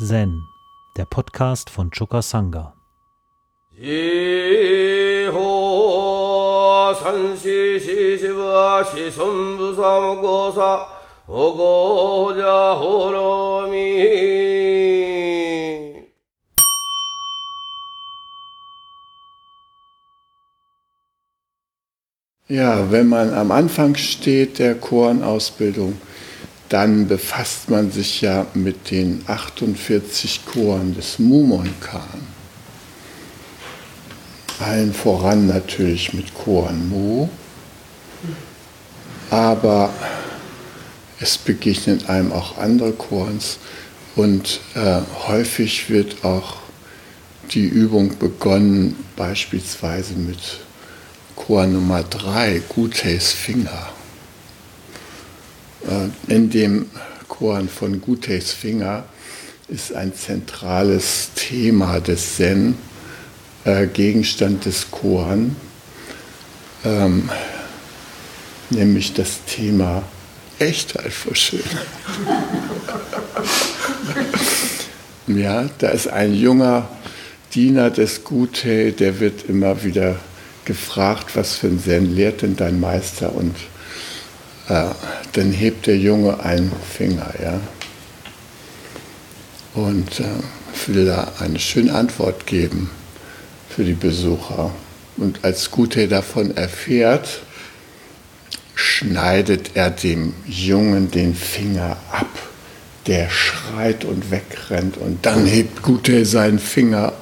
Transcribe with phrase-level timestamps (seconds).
[0.00, 0.44] Zen,
[0.96, 2.72] der Podcast von Choka Sangha.
[22.46, 26.00] Ja, wenn man am Anfang steht der Chorenausbildung,
[26.68, 32.26] dann befasst man sich ja mit den 48 Choren des Mumonkan.
[34.60, 37.28] Allen voran natürlich mit Choren Mu,
[39.30, 39.90] aber
[41.20, 43.58] es begegnen einem auch andere Chorens
[44.16, 46.56] und äh, häufig wird auch
[47.52, 50.38] die Übung begonnen, beispielsweise mit
[51.36, 53.88] Chor Nummer 3, Gutes Finger.
[55.86, 56.86] Äh, in dem
[57.28, 59.04] Chor von Gutes Finger
[59.68, 62.76] ist ein zentrales Thema des Zen,
[63.64, 65.56] äh, Gegenstand des Koan,
[66.84, 67.28] ähm,
[68.70, 70.02] nämlich das Thema
[70.58, 71.66] Echtheit vor Schönheit.
[75.26, 76.88] ja, da ist ein junger
[77.54, 80.16] Diener des Gute, der wird immer wieder
[80.64, 83.34] gefragt, was für ein Zen lehrt denn dein Meister?
[83.34, 83.54] Und
[84.68, 84.84] äh,
[85.32, 87.60] dann hebt der Junge einen Finger, ja.
[89.74, 90.24] Und äh,
[90.86, 92.90] will da eine schöne Antwort geben
[93.68, 94.72] für die Besucher.
[95.16, 97.42] Und als Gute davon erfährt,
[98.74, 102.28] schneidet er dem Jungen den Finger ab.
[103.06, 107.14] Der schreit und wegrennt und dann hebt Gute seinen Finger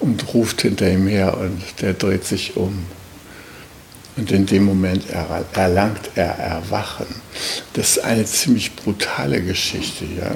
[0.00, 2.84] und ruft hinter ihm her und der dreht sich um.
[4.18, 5.04] Und in dem Moment
[5.54, 7.06] erlangt er Erwachen.
[7.74, 10.32] Das ist eine ziemlich brutale Geschichte, ja.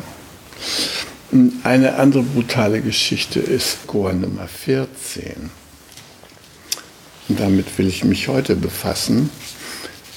[1.64, 5.50] Eine andere brutale Geschichte ist Chor Nummer 14.
[7.28, 9.30] Und damit will ich mich heute befassen.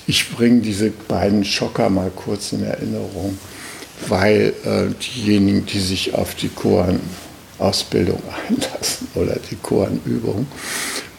[0.06, 3.40] Ich bringe diese beiden Schocker mal kurz in Erinnerung,
[4.08, 7.00] weil äh, diejenigen, die sich auf die Choren
[7.58, 10.46] Ausbildung einlassen oder die Chorenübung.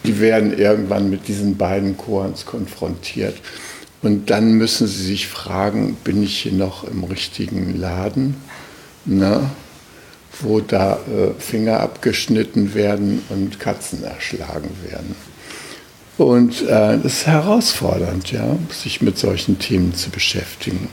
[0.07, 3.35] Die werden irgendwann mit diesen beiden Chorens konfrontiert.
[4.01, 8.35] Und dann müssen sie sich fragen, bin ich hier noch im richtigen Laden,
[9.05, 9.49] ne?
[10.39, 15.15] wo da äh, Finger abgeschnitten werden und Katzen erschlagen werden.
[16.17, 20.89] Und äh, es ist herausfordernd, ja, sich mit solchen Themen zu beschäftigen.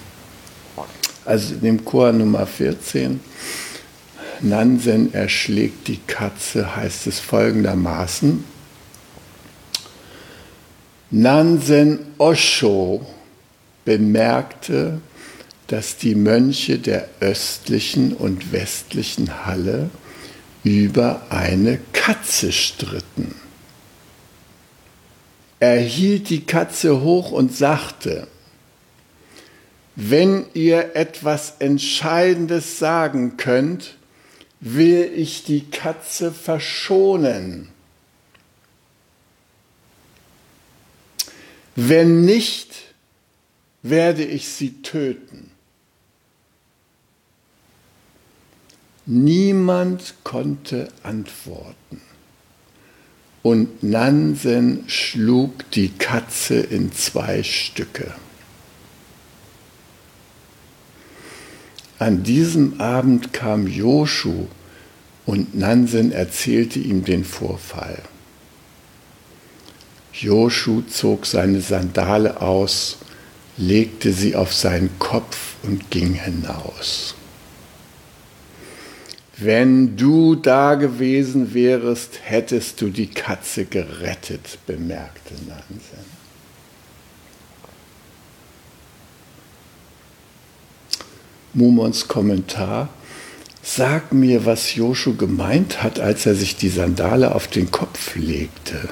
[1.25, 3.21] Also in dem Chor Nummer 14
[4.41, 8.45] Nansen erschlägt die Katze, heißt es folgendermaßen.
[11.11, 13.07] Nansen Osho
[13.85, 15.01] bemerkte,
[15.67, 19.91] dass die Mönche der östlichen und westlichen Halle
[20.63, 23.35] über eine Katze stritten.
[25.61, 28.27] Er hielt die Katze hoch und sagte,
[29.97, 33.97] wenn ihr etwas Entscheidendes sagen könnt,
[34.61, 37.69] will ich die Katze verschonen.
[41.77, 42.75] Wenn nicht,
[43.83, 45.51] werde ich sie töten.
[49.07, 52.01] Niemand konnte antworten.
[53.43, 58.15] Und Nansen schlug die Katze in zwei Stücke.
[61.99, 64.47] An diesem Abend kam Joshu
[65.27, 68.03] und Nansen erzählte ihm den Vorfall.
[70.21, 72.99] Joshu zog seine Sandale aus,
[73.57, 77.15] legte sie auf seinen Kopf und ging hinaus.
[79.37, 86.15] Wenn du da gewesen wärest, hättest du die Katze gerettet, bemerkte Nansen.
[91.53, 92.89] Mumons Kommentar,
[93.63, 98.89] sag mir, was Joshu gemeint hat, als er sich die Sandale auf den Kopf legte.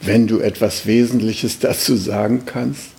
[0.00, 2.90] Wenn du etwas Wesentliches dazu sagen kannst,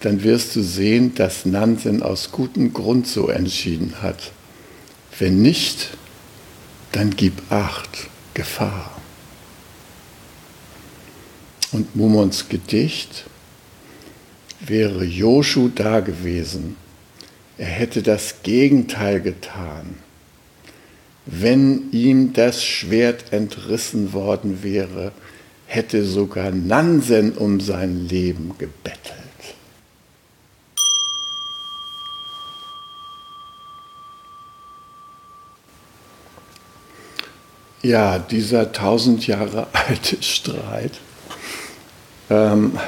[0.00, 4.32] dann wirst du sehen, dass Nansen aus gutem Grund so entschieden hat.
[5.18, 5.96] Wenn nicht,
[6.92, 8.90] dann gib acht, Gefahr.
[11.72, 13.24] Und Mumons Gedicht
[14.60, 16.76] wäre Joshu da gewesen,
[17.56, 19.96] er hätte das Gegenteil getan.
[21.26, 25.12] Wenn ihm das Schwert entrissen worden wäre,
[25.66, 29.14] hätte sogar Nansen um sein Leben gebettelt.
[37.82, 40.92] Ja, dieser tausend Jahre alte Streit,
[42.30, 42.78] ähm,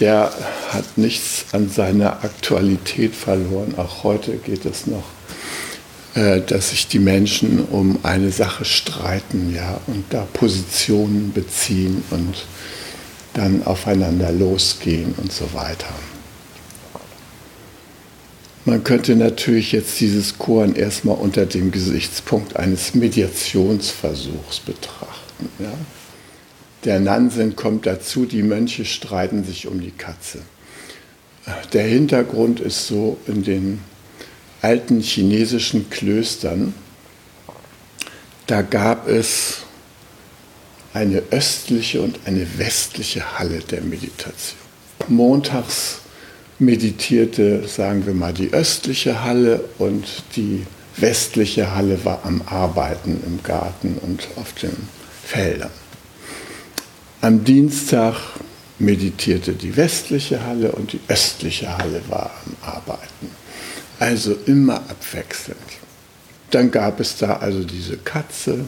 [0.00, 0.32] der
[0.70, 3.74] hat nichts an seiner Aktualität verloren.
[3.76, 5.04] Auch heute geht es noch
[6.16, 12.46] äh, dass sich die Menschen um eine Sache streiten, ja, und da Positionen beziehen und
[13.34, 15.92] dann aufeinander losgehen und so weiter.
[18.64, 25.50] Man könnte natürlich jetzt dieses Koran erstmal unter dem Gesichtspunkt eines Mediationsversuchs betrachten.
[25.58, 25.72] Ja?
[26.84, 30.38] Der Nansen kommt dazu, die Mönche streiten sich um die Katze.
[31.74, 33.80] Der Hintergrund ist so in den
[34.62, 36.74] alten chinesischen Klöstern,
[38.46, 39.58] da gab es
[40.94, 44.58] eine östliche und eine westliche Halle der Meditation.
[45.08, 45.98] Montags
[46.58, 50.06] meditierte, sagen wir mal, die östliche Halle und
[50.36, 50.64] die
[50.96, 54.88] westliche Halle war am Arbeiten im Garten und auf den
[55.22, 55.70] Feldern.
[57.20, 58.14] Am Dienstag
[58.78, 63.30] meditierte die westliche Halle und die östliche Halle war am Arbeiten.
[63.98, 65.58] Also immer abwechselnd.
[66.50, 68.64] Dann gab es da also diese Katze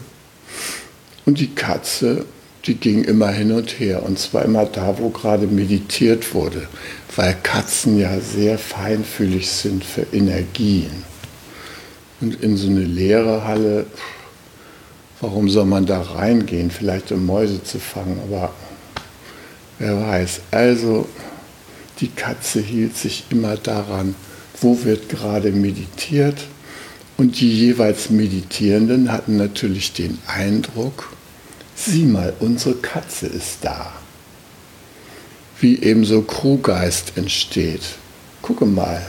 [1.25, 2.25] und die Katze
[2.65, 4.03] die ging immer hin und her.
[4.03, 6.67] Und zwar immer da, wo gerade meditiert wurde,
[7.15, 11.03] weil Katzen ja sehr feinfühlig sind für Energien.
[12.21, 13.85] Und in so eine leere Halle,
[15.21, 16.69] warum soll man da reingehen?
[16.69, 18.53] Vielleicht um Mäuse zu fangen, aber
[19.79, 20.41] wer weiß.
[20.51, 21.07] Also
[22.01, 24.15] die Katze hielt sich immer daran,
[24.61, 26.37] wo wird gerade meditiert.
[27.17, 31.11] Und die jeweils Meditierenden hatten natürlich den Eindruck,
[31.75, 33.91] sieh mal, unsere Katze ist da.
[35.59, 37.81] Wie eben so Crewgeist entsteht.
[38.41, 39.01] Gucke mal,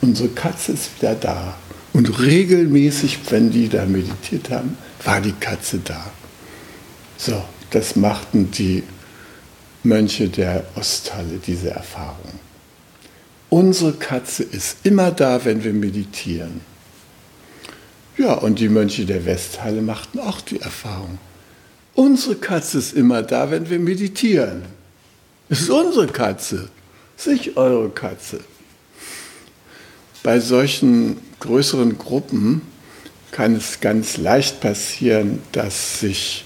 [0.00, 1.56] unsere Katze ist wieder da.
[1.92, 6.12] Und regelmäßig, wenn die da meditiert haben, war die Katze da.
[7.16, 8.84] So, das machten die
[9.82, 12.35] Mönche der Osthalle, diese Erfahrung.
[13.48, 16.60] Unsere Katze ist immer da, wenn wir meditieren.
[18.18, 21.18] Ja, und die Mönche der Westhalle machten auch die Erfahrung.
[21.94, 24.62] Unsere Katze ist immer da, wenn wir meditieren.
[25.48, 26.68] Es ist unsere Katze,
[27.26, 28.40] nicht eure Katze.
[30.22, 32.62] Bei solchen größeren Gruppen
[33.30, 36.44] kann es ganz leicht passieren, dass sich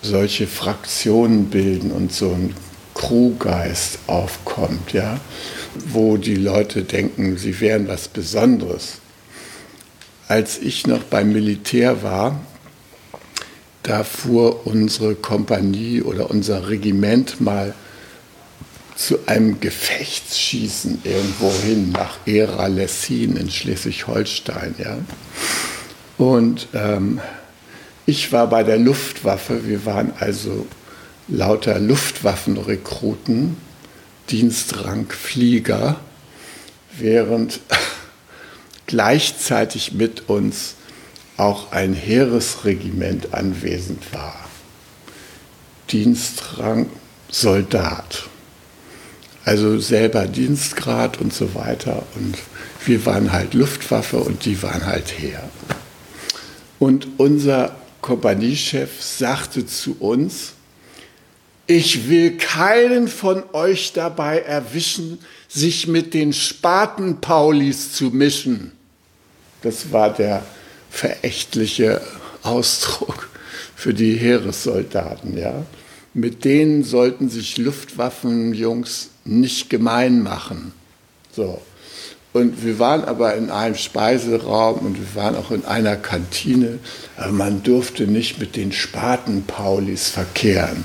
[0.00, 2.54] solche Fraktionen bilden und so ein
[2.94, 5.18] Crewgeist aufkommt, ja,
[5.88, 8.98] wo die Leute denken, sie wären was Besonderes.
[10.28, 12.40] Als ich noch beim Militär war,
[13.82, 17.74] da fuhr unsere Kompanie oder unser Regiment mal
[18.96, 24.74] zu einem Gefechtsschießen irgendwo hin, nach Era-Lessin in Schleswig-Holstein.
[24.78, 24.98] Ja?
[26.16, 27.20] Und ähm,
[28.06, 30.66] ich war bei der Luftwaffe, wir waren also
[31.28, 33.56] lauter Luftwaffenrekruten,
[34.30, 36.00] Dienstrang Flieger,
[36.96, 37.60] während
[38.86, 40.74] gleichzeitig mit uns
[41.36, 44.38] auch ein Heeresregiment anwesend war.
[45.90, 46.88] Dienstrang
[47.28, 48.24] Soldat.
[49.44, 52.04] Also selber Dienstgrad und so weiter.
[52.14, 52.38] Und
[52.86, 55.42] wir waren halt Luftwaffe und die waren halt Heer.
[56.78, 60.52] Und unser Kompaniechef sagte zu uns,
[61.66, 65.18] ich will keinen von euch dabei erwischen,
[65.48, 68.72] sich mit den Spatenpaulis zu mischen.
[69.62, 70.44] Das war der
[70.90, 72.02] verächtliche
[72.42, 73.30] Ausdruck
[73.74, 75.38] für die Heeressoldaten.
[75.38, 75.64] Ja?
[76.12, 80.72] Mit denen sollten sich Luftwaffenjungs nicht gemein machen.
[81.32, 81.60] So.
[82.34, 86.80] Und wir waren aber in einem Speiseraum und wir waren auch in einer Kantine,
[87.16, 90.84] aber man durfte nicht mit den Spatenpaulis verkehren.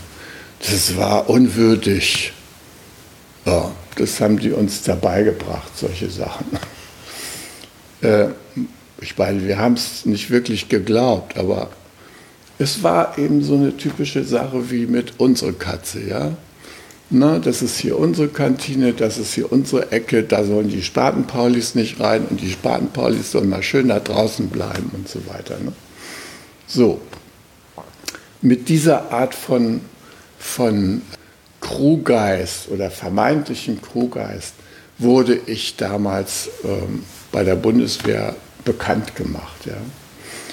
[0.59, 2.33] Das war unwürdig.
[3.45, 6.45] Ja, das haben die uns dabei gebracht, solche Sachen.
[8.01, 8.29] Äh,
[9.01, 11.69] ich meine, wir haben es nicht wirklich geglaubt, aber
[12.57, 16.37] es war eben so eine typische Sache wie mit unserer Katze, ja.
[17.09, 21.73] Na, das ist hier unsere Kantine, das ist hier unsere Ecke, da sollen die Spatenpaulis
[21.73, 25.57] nicht rein und die Spatenpaulis sollen mal schön da draußen bleiben und so weiter.
[25.59, 25.73] Ne?
[26.67, 27.01] So,
[28.41, 29.81] mit dieser Art von,
[30.39, 31.03] von
[31.61, 34.53] Crewgeist oder vermeintlichen Crewgeist
[34.97, 39.65] wurde ich damals ähm, bei der Bundeswehr bekannt gemacht.
[39.65, 39.77] Ja.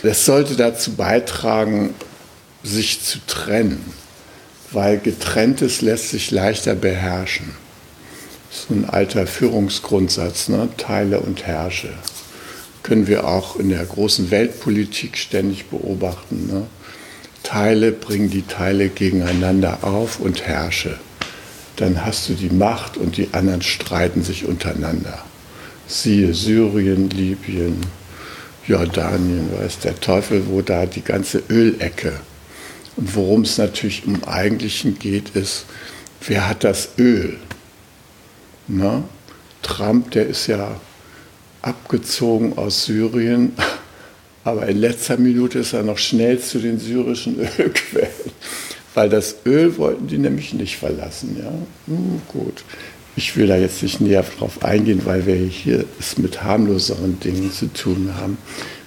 [0.03, 1.95] Das sollte dazu beitragen,
[2.63, 3.93] sich zu trennen,
[4.73, 7.53] weil getrenntes lässt sich leichter beherrschen.
[8.51, 10.69] Das ist ein alter Führungsgrundsatz, ne?
[10.77, 11.91] teile und herrsche.
[12.83, 16.47] können wir auch in der großen Weltpolitik ständig beobachten.
[16.47, 16.67] Ne?
[17.47, 20.99] Teile bringen die Teile gegeneinander auf und herrsche.
[21.77, 25.25] Dann hast du die Macht und die anderen streiten sich untereinander.
[25.87, 27.87] Siehe Syrien, Libyen,
[28.67, 32.19] Jordanien, weiß der Teufel, wo da die ganze Ölecke.
[32.97, 35.67] Und worum es natürlich im Eigentlichen geht, ist,
[36.27, 37.37] wer hat das Öl?
[38.67, 39.05] Na?
[39.63, 40.81] Trump, der ist ja
[41.63, 43.53] abgezogen aus Syrien,
[44.47, 48.31] aber in letzter Minute ist er noch schnell zu den syrischen Ölquellen,
[48.95, 51.37] weil das Öl wollten die nämlich nicht verlassen.
[51.43, 51.53] Ja?
[51.89, 52.63] Hm, gut,
[53.17, 57.51] ich will da jetzt nicht näher drauf eingehen, weil wir hier es mit harmloseren Dingen
[57.51, 58.39] zu tun haben,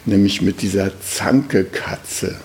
[0.05, 2.35] nämlich mit dieser Zankekatze.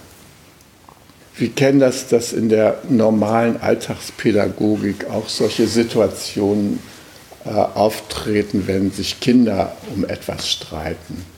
[1.37, 6.81] Wir kennen das, dass in der normalen Alltagspädagogik auch solche Situationen
[7.45, 11.34] äh, auftreten, wenn sich Kinder um etwas streiten.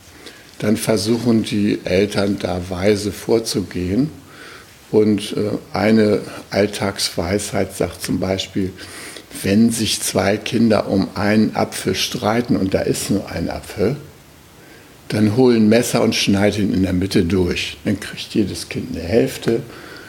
[0.59, 4.09] Dann versuchen die Eltern da weise vorzugehen.
[4.89, 8.71] Und äh, eine Alltagsweisheit sagt zum Beispiel,
[9.43, 13.97] wenn sich zwei Kinder um einen Apfel streiten und da ist nur ein Apfel,
[15.09, 17.77] dann holen Messer und schneiden ihn in der Mitte durch.
[17.85, 19.61] Dann kriegt jedes Kind eine Hälfte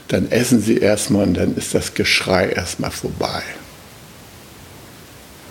[0.09, 3.43] dann essen sie erstmal und dann ist das Geschrei erstmal vorbei.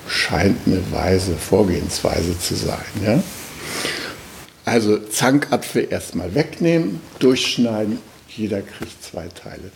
[0.08, 2.86] Scheint eine weise Vorgehensweise zu sein.
[3.06, 3.24] Ja?
[4.68, 9.72] Also Zankapfel erstmal wegnehmen, durchschneiden, jeder kriegt zwei Teile.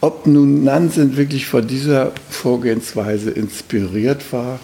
[0.00, 4.58] Ob nun Nansen wirklich von dieser Vorgehensweise inspiriert war,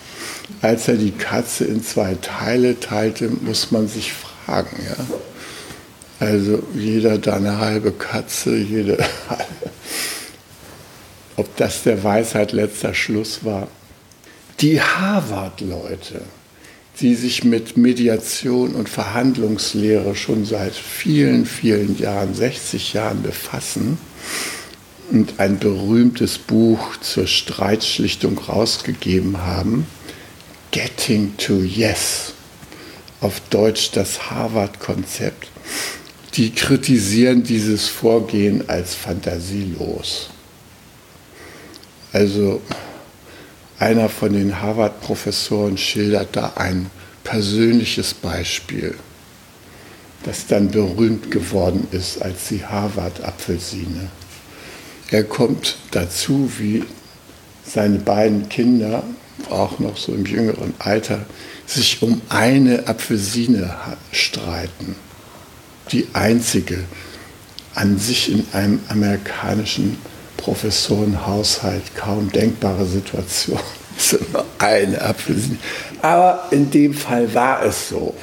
[0.60, 4.76] als er die Katze in zwei Teile teilte, muss man sich fragen.
[4.88, 6.26] Ja?
[6.26, 8.98] Also jeder da eine halbe Katze, jede
[11.36, 13.68] Ob das der Weisheit letzter Schluss war.
[14.58, 16.22] Die Harvard-Leute,
[17.00, 23.98] die sich mit Mediation und Verhandlungslehre schon seit vielen, vielen Jahren, 60 Jahren befassen
[25.10, 29.86] und ein berühmtes Buch zur Streitschlichtung rausgegeben haben,
[30.70, 32.32] Getting to Yes,
[33.20, 35.48] auf Deutsch das Harvard-Konzept,
[36.34, 40.30] die kritisieren dieses Vorgehen als fantasielos.
[42.12, 42.60] Also
[43.78, 46.90] einer von den Harvard-Professoren schildert da ein
[47.24, 48.94] persönliches Beispiel,
[50.24, 54.08] das dann berühmt geworden ist als die Harvard-Apfelsine.
[55.10, 56.84] Er kommt dazu, wie
[57.66, 59.02] seine beiden Kinder,
[59.50, 61.26] auch noch so im jüngeren Alter,
[61.66, 63.74] sich um eine Apfelsine
[64.12, 64.96] streiten
[65.92, 66.84] die einzige
[67.74, 69.98] an sich in einem amerikanischen
[70.44, 73.58] Professorenhaushalt kaum denkbare Situation.
[74.58, 75.56] Eine Apfelsine.
[76.02, 78.14] Aber in dem Fall war es so.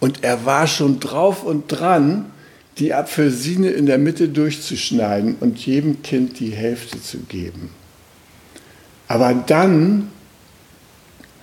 [0.00, 2.32] Und er war schon drauf und dran,
[2.78, 7.68] die Apfelsine in der Mitte durchzuschneiden und jedem Kind die Hälfte zu geben.
[9.08, 10.10] Aber dann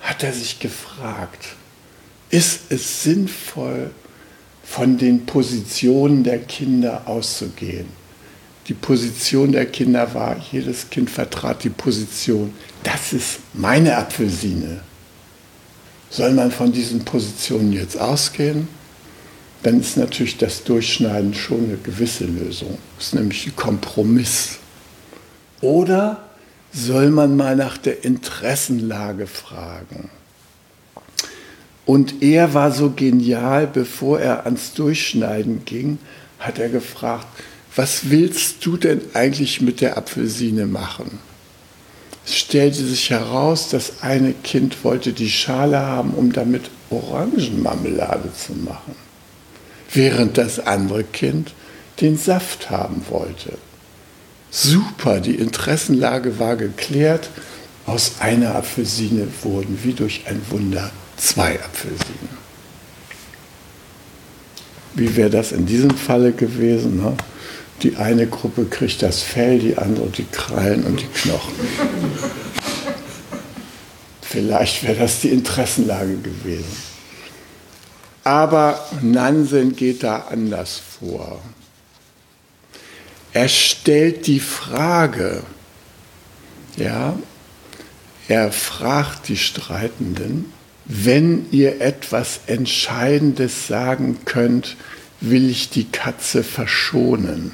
[0.00, 1.54] hat er sich gefragt,
[2.30, 3.92] ist es sinnvoll,
[4.64, 7.86] von den Positionen der Kinder auszugehen.
[8.68, 14.80] Die Position der Kinder war, jedes Kind vertrat die Position, das ist meine Apfelsine.
[16.10, 18.68] Soll man von diesen Positionen jetzt ausgehen?
[19.62, 22.78] Dann ist natürlich das Durchschneiden schon eine gewisse Lösung.
[22.96, 24.58] Das ist nämlich ein Kompromiss.
[25.60, 26.24] Oder
[26.72, 30.10] soll man mal nach der Interessenlage fragen?
[31.84, 35.98] Und er war so genial, bevor er ans Durchschneiden ging,
[36.38, 37.26] hat er gefragt,
[37.76, 41.18] was willst du denn eigentlich mit der Apfelsine machen?
[42.26, 48.54] Es stellte sich heraus, das eine Kind wollte die Schale haben, um damit Orangenmarmelade zu
[48.54, 48.96] machen,
[49.92, 51.52] während das andere Kind
[52.00, 53.58] den Saft haben wollte.
[54.50, 57.28] Super, die Interessenlage war geklärt.
[57.84, 62.46] Aus einer Apfelsine wurden wie durch ein Wunder zwei Apfelsinen.
[64.94, 66.96] Wie wäre das in diesem Falle gewesen?
[66.96, 67.16] Ne?
[67.82, 71.52] Die eine Gruppe kriegt das Fell, die andere die Krallen und die Knochen.
[74.22, 76.76] Vielleicht wäre das die Interessenlage gewesen.
[78.24, 81.40] Aber Nansen geht da anders vor.
[83.32, 85.42] Er stellt die Frage,
[86.76, 87.16] ja,
[88.28, 90.52] er fragt die Streitenden,
[90.86, 94.76] wenn ihr etwas Entscheidendes sagen könnt,
[95.20, 97.52] will ich die Katze verschonen.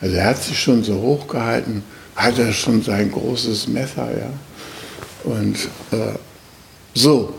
[0.00, 1.82] Also er hat sich schon so hochgehalten,
[2.16, 4.30] hat er schon sein großes Messer, ja.
[5.24, 5.56] Und
[5.90, 6.14] äh,
[6.94, 7.34] so,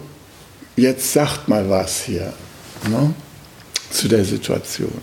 [0.75, 2.34] jetzt sagt mal was hier.
[2.89, 3.13] ne,
[3.89, 5.01] zu der Situation.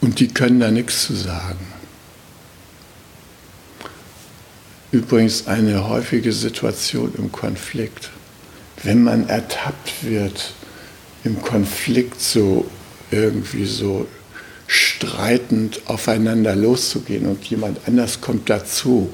[0.00, 1.66] Und die können da nichts zu sagen.
[4.92, 8.10] Übrigens eine häufige Situation im Konflikt.
[8.82, 10.54] Wenn man ertappt wird,
[11.22, 12.66] im Konflikt so
[13.10, 14.06] irgendwie so
[14.72, 19.10] streitend aufeinander loszugehen und jemand anders kommt dazu,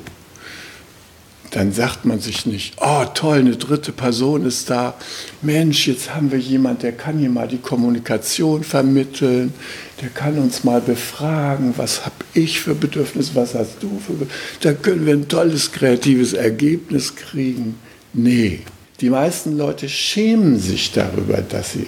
[1.50, 4.92] dann sagt man sich nicht, oh toll, eine dritte Person ist da.
[5.40, 9.54] Mensch, jetzt haben wir jemand, der kann hier mal die Kommunikation vermitteln,
[10.02, 14.60] der kann uns mal befragen, was habe ich für Bedürfnisse, was hast du für Bedürfnisse.
[14.60, 17.76] Da können wir ein tolles kreatives Ergebnis kriegen.
[18.12, 18.60] Nee,
[19.00, 21.86] die meisten Leute schämen sich darüber, dass sie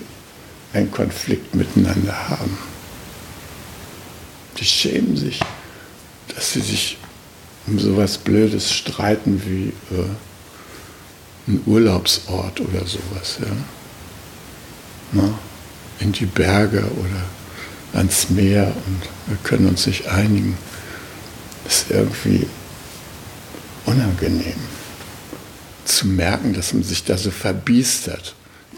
[0.73, 2.57] einen Konflikt miteinander haben.
[4.59, 5.41] Die schämen sich,
[6.35, 6.99] dass sie sich
[7.67, 10.05] um sowas Blödes streiten wie äh,
[11.47, 13.39] ein Urlaubsort oder sowas.
[13.41, 13.57] Ja?
[15.13, 15.39] Na,
[16.01, 20.57] in die Berge oder ans Meer und wir können uns nicht einigen.
[21.65, 22.47] Das ist irgendwie
[23.87, 24.57] unangenehm
[25.85, 28.35] zu merken, dass man sich da so verbiestert.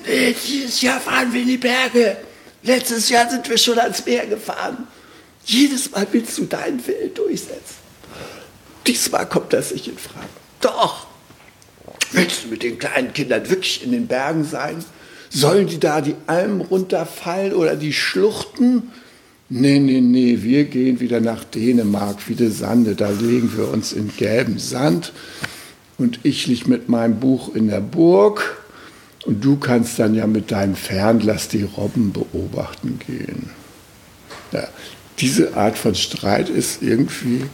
[0.07, 2.17] Nee, dieses Jahr fahren wir in die Berge.
[2.63, 4.87] Letztes Jahr sind wir schon ans Meer gefahren.
[5.51, 7.81] Jedes Mal willst du deinen Willen durchsetzen.
[8.87, 10.29] Diesmal kommt das nicht in Frage.
[10.61, 11.09] Doch.
[12.13, 14.85] Willst du mit den kleinen Kindern wirklich in den Bergen sein?
[15.29, 18.93] Sollen die da die Almen runterfallen oder die Schluchten?
[19.49, 22.95] Nee, nee, nee, wir gehen wieder nach Dänemark, wieder Sande.
[22.95, 25.13] Da legen wir uns in gelben Sand.
[25.99, 28.63] Und ich liege mit meinem Buch in der Burg.
[29.27, 33.51] Und du kannst dann ja mit deinem Fernglas die Robben beobachten gehen.
[34.53, 34.69] Ja,
[35.21, 37.45] diese Art von Streit ist irgendwie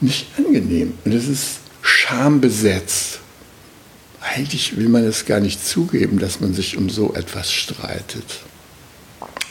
[0.00, 0.94] nicht angenehm.
[1.04, 3.20] Und es ist schambesetzt.
[4.20, 8.24] Eigentlich will man es gar nicht zugeben, dass man sich um so etwas streitet.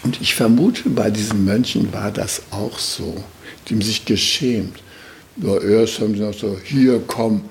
[0.03, 3.23] Und ich vermute, bei diesen Mönchen war das auch so.
[3.67, 4.77] Die haben sich geschämt.
[5.38, 7.41] Ja, erst haben sie noch so, hier komm,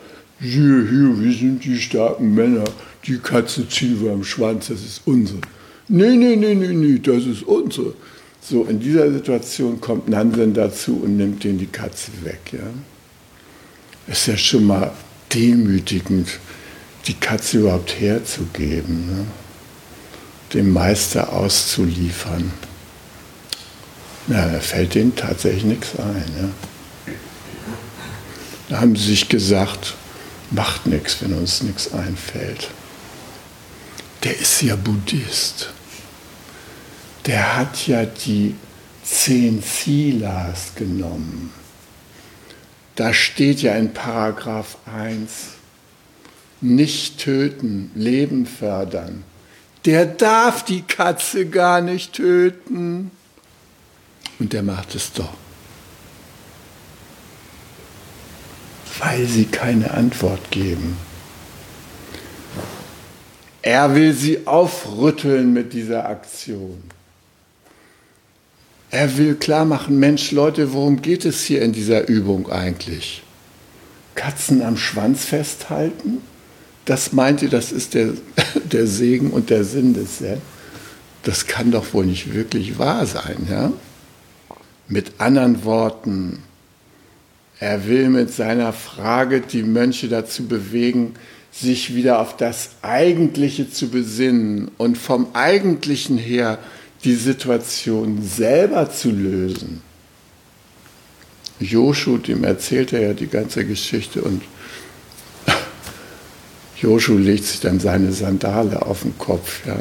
[0.40, 2.64] hier, hier, wir sind die starken Männer.
[3.06, 5.40] Die Katze ziehen wir am Schwanz, das ist unsere.
[5.88, 7.94] Nee, nee, nee, nee, nee, das ist unsere.
[8.46, 12.40] So, in dieser Situation kommt Nansen dazu und nimmt den die Katze weg.
[12.52, 12.58] Ja?
[14.06, 14.92] Ist ja schon mal
[15.32, 16.28] demütigend,
[17.06, 19.26] die Katze überhaupt herzugeben, ne?
[20.52, 22.52] dem Meister auszuliefern.
[24.26, 26.24] Na, da fällt denen tatsächlich nichts ein.
[26.38, 27.14] Ja?
[28.68, 29.94] Da haben sie sich gesagt,
[30.50, 32.68] macht nichts, wenn uns nichts einfällt.
[34.22, 35.70] Der ist ja Buddhist
[37.26, 38.54] der hat ja die
[39.02, 41.52] zehn Silas genommen.
[42.96, 45.30] Da steht ja in Paragraph 1,
[46.60, 49.24] nicht töten, Leben fördern.
[49.84, 53.10] Der darf die Katze gar nicht töten.
[54.38, 55.34] Und der macht es doch.
[58.98, 60.96] Weil sie keine Antwort geben.
[63.60, 66.82] Er will sie aufrütteln mit dieser Aktion.
[68.94, 73.24] Er will klar machen, Mensch, Leute, worum geht es hier in dieser Übung eigentlich?
[74.14, 76.18] Katzen am Schwanz festhalten?
[76.84, 78.10] Das meint ihr, das ist der,
[78.72, 80.40] der Segen und der Sinn des Zen?
[81.24, 83.72] Das kann doch wohl nicht wirklich wahr sein, ja?
[84.86, 86.44] Mit anderen Worten,
[87.58, 91.14] er will mit seiner Frage die Mönche dazu bewegen,
[91.50, 96.60] sich wieder auf das Eigentliche zu besinnen und vom Eigentlichen her
[97.04, 99.82] die Situation selber zu lösen.
[101.60, 104.42] Joshu, dem erzählt er ja die ganze Geschichte und
[106.80, 109.76] Joshu legt sich dann seine Sandale auf den Kopf, ja,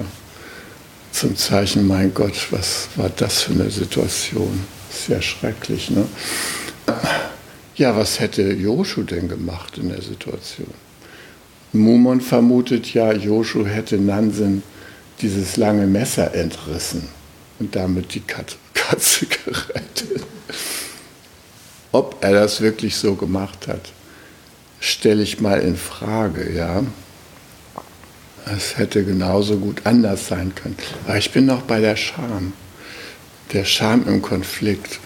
[1.11, 4.59] zum Zeichen, mein Gott, was war das für eine Situation?
[4.89, 6.05] Sehr schrecklich, ne?
[7.75, 10.73] Ja, was hätte Joshu denn gemacht in der Situation?
[11.71, 14.61] Mumon vermutet ja, Joshu hätte Nansen
[15.21, 17.07] dieses lange Messer entrissen
[17.59, 20.25] und damit die Katze gerettet.
[21.91, 23.91] Ob er das wirklich so gemacht hat,
[24.79, 26.83] stelle ich mal in Frage, ja.
[28.45, 30.75] Es hätte genauso gut anders sein können.
[31.05, 32.53] Aber ich bin noch bei der Scham.
[33.53, 34.99] Der Scham im Konflikt.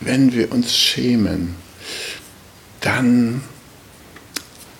[0.00, 1.54] Wenn wir uns schämen,
[2.80, 3.42] dann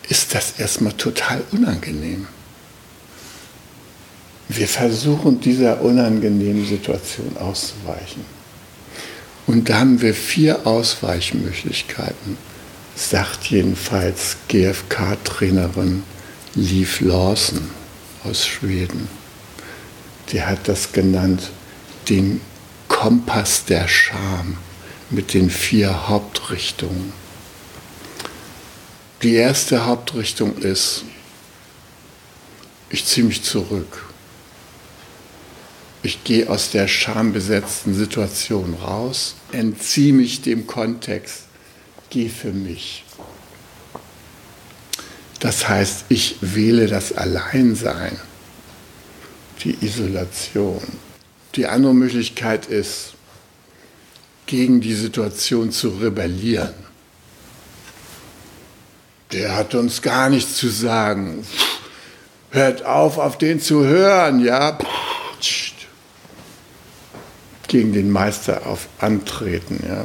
[0.09, 2.27] ist das erstmal total unangenehm.
[4.53, 8.25] Wir versuchen dieser unangenehmen Situation auszuweichen.
[9.47, 12.37] Und da haben wir vier Ausweichmöglichkeiten,
[12.97, 16.03] sagt jedenfalls GFK-Trainerin
[16.57, 17.61] Liv Lawson
[18.25, 19.07] aus Schweden.
[20.33, 21.51] der hat das genannt,
[22.09, 22.41] den
[22.89, 24.57] Kompass der Scham
[25.11, 27.13] mit den vier Hauptrichtungen.
[29.23, 31.05] Die erste Hauptrichtung ist,
[32.89, 34.10] ich ziehe mich zurück.
[36.03, 41.43] Ich gehe aus der schambesetzten Situation raus, entziehe mich dem Kontext,
[42.09, 43.05] gehe für mich.
[45.41, 48.19] Das heißt, ich wähle das Alleinsein,
[49.65, 50.83] die Isolation.
[51.57, 53.15] Die andere Möglichkeit ist,
[54.47, 56.75] gegen die Situation zu rebellieren.
[59.33, 61.47] Der hat uns gar nichts zu sagen.
[62.51, 64.77] Hört auf, auf den zu hören, ja.
[67.71, 70.05] Gegen den Meister auf antreten, ja.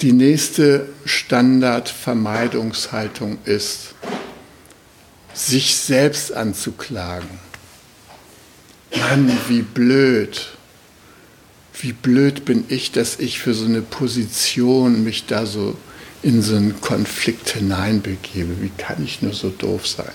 [0.00, 3.94] Die nächste Standardvermeidungshaltung ist,
[5.34, 7.28] sich selbst anzuklagen.
[8.96, 10.56] Mann, wie blöd.
[11.78, 15.76] Wie blöd bin ich, dass ich für so eine Position mich da so
[16.22, 18.62] in so einen Konflikt hineinbegebe.
[18.62, 20.12] Wie kann ich nur so doof sein?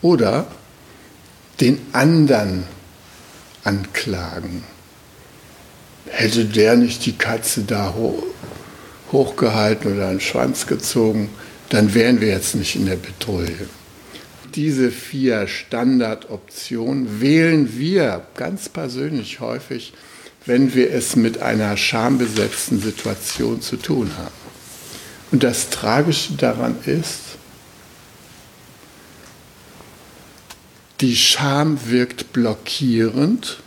[0.00, 0.50] Oder
[1.60, 2.64] den anderen
[3.68, 4.64] anklagen.
[6.06, 8.22] Hätte der nicht die Katze da hoch,
[9.12, 11.28] hochgehalten oder einen Schwanz gezogen,
[11.68, 13.68] dann wären wir jetzt nicht in der Betrouille.
[14.54, 19.92] Diese vier Standardoptionen wählen wir ganz persönlich häufig,
[20.46, 24.48] wenn wir es mit einer schambesetzten Situation zu tun haben.
[25.30, 27.36] Und das Tragische daran ist,
[31.00, 33.58] die Scham wirkt blockierend,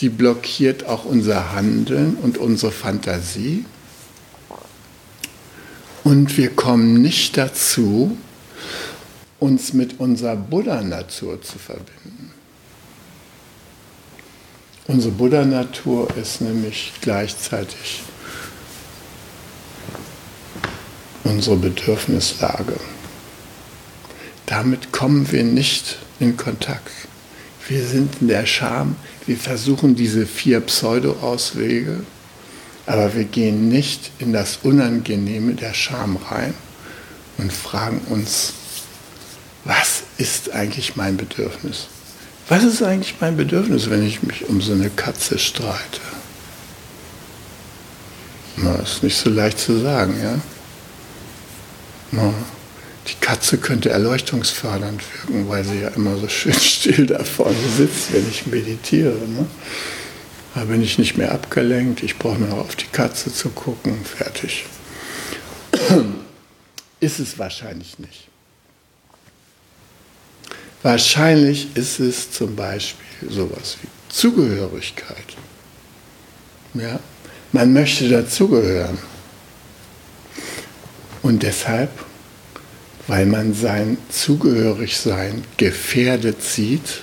[0.00, 3.64] die blockiert auch unser Handeln und unsere Fantasie.
[6.04, 8.16] Und wir kommen nicht dazu,
[9.38, 12.32] uns mit unserer Buddha-Natur zu verbinden.
[14.88, 18.02] Unsere Buddha-Natur ist nämlich gleichzeitig
[21.24, 22.78] unsere Bedürfnislage.
[24.46, 26.90] Damit kommen wir nicht in Kontakt.
[27.68, 32.00] Wir sind in der Scham, wir versuchen diese vier Pseudo-Auswege
[32.86, 36.54] aber wir gehen nicht in das Unangenehme der Scham rein
[37.36, 38.52] und fragen uns,
[39.64, 41.88] was ist eigentlich mein Bedürfnis?
[42.48, 46.00] Was ist eigentlich mein Bedürfnis, wenn ich mich um so eine Katze streite?
[48.56, 50.38] Na, ist nicht so leicht zu sagen, ja?
[52.12, 52.32] Na,
[53.08, 58.12] die Katze könnte erleuchtungsfördernd wirken, weil sie ja immer so schön still da vorne sitzt,
[58.12, 59.16] wenn ich meditiere.
[59.28, 59.46] Ne?
[60.54, 64.04] Da bin ich nicht mehr abgelenkt, ich brauche nur noch auf die Katze zu gucken,
[64.04, 64.64] fertig.
[67.00, 68.28] Ist es wahrscheinlich nicht.
[70.82, 75.36] Wahrscheinlich ist es zum Beispiel sowas wie Zugehörigkeit.
[76.74, 77.00] Ja?
[77.52, 78.96] Man möchte dazugehören.
[81.22, 81.90] Und deshalb,
[83.06, 87.02] weil man sein Zugehörigsein gefährdet sieht,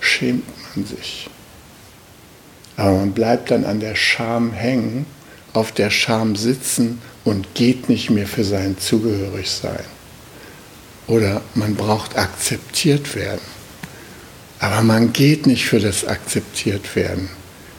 [0.00, 1.28] schämt man sich.
[2.76, 5.06] Aber man bleibt dann an der Scham hängen,
[5.52, 9.84] auf der Scham sitzen und geht nicht mehr für sein Zugehörigsein.
[11.06, 13.40] Oder man braucht akzeptiert werden.
[14.58, 17.28] Aber man geht nicht für das akzeptiert werden.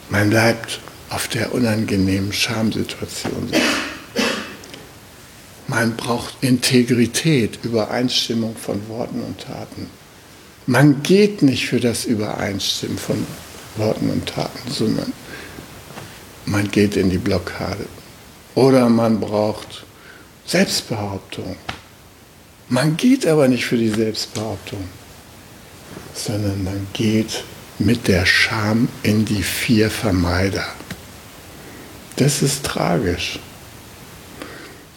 [0.10, 0.80] Man bleibt
[1.10, 3.50] auf der unangenehmen Schamsituation
[5.76, 9.90] Man braucht Integrität, Übereinstimmung von Worten und Taten.
[10.68, 13.28] Man geht nicht für das Übereinstimmen von
[13.76, 15.12] Worten und Taten, sondern
[16.46, 17.88] man geht in die Blockade.
[18.56, 19.84] Oder man braucht
[20.46, 21.58] Selbstbehauptung.
[22.70, 24.88] Man geht aber nicht für die Selbstbehauptung,
[26.14, 27.44] sondern man geht
[27.80, 30.68] mit der Scham in die vier Vermeider.
[32.16, 33.42] Das ist tragisch.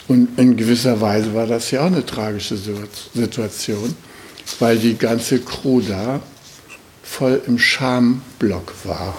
[0.09, 3.94] Und in gewisser Weise war das ja auch eine tragische Situation,
[4.59, 6.21] weil die ganze Crew da
[7.03, 9.14] voll im Schamblock war.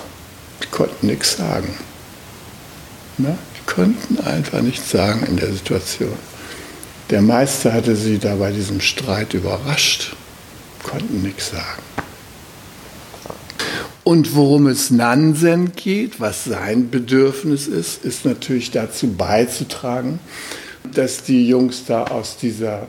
[0.64, 1.74] Die konnten nichts sagen.
[3.20, 3.38] Ne?
[3.56, 6.18] Die konnten einfach nichts sagen in der Situation.
[7.12, 10.16] Der Meister hatte sie da bei diesem Streit überrascht,
[10.84, 11.84] konnten nichts sagen.
[14.04, 20.20] Und worum es Nansen geht, was sein Bedürfnis ist, ist natürlich dazu beizutragen,
[20.94, 22.88] dass die Jungs da aus dieser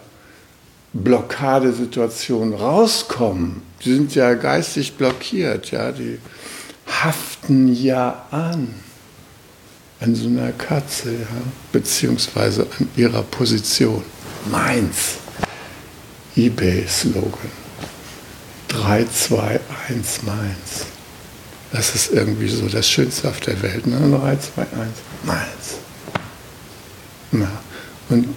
[0.93, 3.63] Blockadesituation rauskommen.
[3.85, 6.19] Die sind ja geistig blockiert, ja, die
[6.87, 8.75] haften ja an
[10.01, 11.27] an so einer Katze, ja,
[11.73, 14.03] beziehungsweise an ihrer Position.
[14.51, 15.19] Meins.
[16.37, 17.51] eBay-Slogan.
[18.69, 20.87] 3, 2, 1, Mainz.
[21.73, 23.87] Das ist irgendwie so das Schönste auf der Welt.
[23.87, 23.99] Ne?
[23.99, 24.71] 3, 2, 1,
[25.25, 25.75] Mainz.
[27.33, 27.51] Ja.
[28.11, 28.29] Und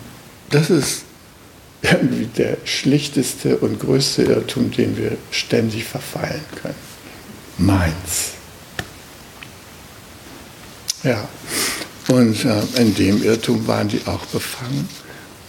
[0.50, 1.04] das ist
[1.82, 6.76] irgendwie der schlichteste und größte Irrtum, den wir ständig verfallen können.
[7.58, 8.32] Mainz.
[11.04, 11.28] Ja,
[12.08, 14.88] und äh, in dem Irrtum waren die auch befangen.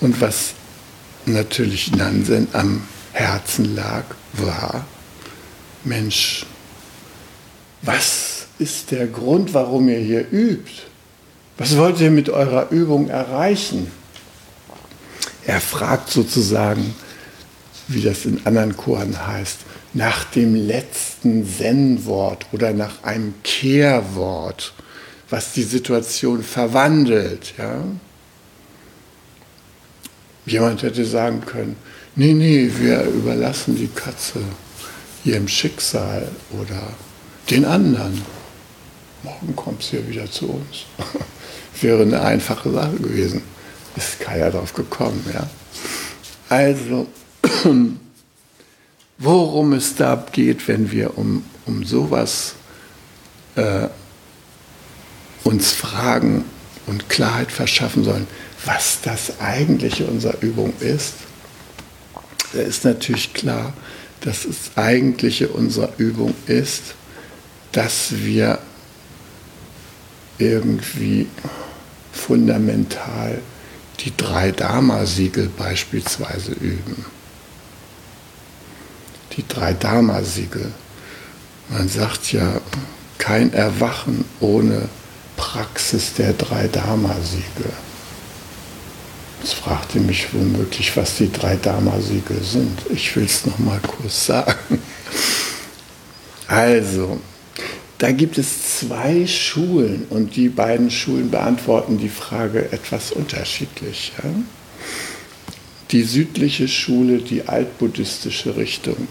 [0.01, 0.55] Und was
[1.27, 2.83] natürlich Nansen am
[3.13, 4.85] Herzen lag, war,
[5.85, 6.45] Mensch,
[7.83, 10.83] was ist der Grund, warum ihr hier übt?
[11.59, 13.91] Was wollt ihr mit eurer Übung erreichen?
[15.47, 16.95] Er fragt sozusagen,
[17.89, 19.59] wie das in anderen Choren heißt,
[19.93, 24.73] nach dem letzten Zen-Wort oder nach einem Kehrwort,
[25.31, 27.55] was die Situation verwandelt.
[27.59, 27.85] Ja?
[30.47, 31.77] Jemand hätte sagen können,
[32.17, 34.41] nee, nee, wir überlassen die Katze
[35.25, 36.83] ihrem Schicksal oder
[37.51, 38.23] den anderen.
[39.23, 40.85] Morgen kommt sie ja wieder zu uns.
[41.81, 43.43] Wäre eine einfache Sache gewesen.
[43.97, 45.49] Ist keiner drauf gekommen, ja.
[46.49, 47.07] Also,
[49.19, 52.55] worum es da geht, wenn wir um, um sowas
[53.57, 53.89] äh,
[55.45, 56.45] uns fragen
[56.87, 58.27] und Klarheit verschaffen sollen,
[58.65, 61.15] was das eigentliche unserer Übung ist,
[62.53, 63.73] da ist natürlich klar,
[64.21, 66.95] dass das eigentliche unserer Übung ist,
[67.73, 68.59] dass wir
[70.39, 71.27] irgendwie
[72.13, 73.41] fundamental
[74.01, 77.05] die drei Dharma-Siegel beispielsweise üben.
[79.37, 80.73] Die drei Dharma-Siegel.
[81.69, 82.61] Man sagt ja,
[83.19, 84.89] kein Erwachen ohne
[85.37, 87.73] Praxis der drei Dharma-Siegel.
[89.41, 92.79] Jetzt fragte mich womöglich, was die drei Dharma-Siegel sind.
[92.91, 94.79] Ich will es nochmal kurz sagen.
[96.47, 97.21] Also,
[98.05, 104.13] da gibt es zwei Schulen und die beiden Schulen beantworten die Frage etwas unterschiedlich.
[104.23, 104.29] Ja?
[105.91, 109.09] Die südliche Schule, die altbuddhistische Richtung,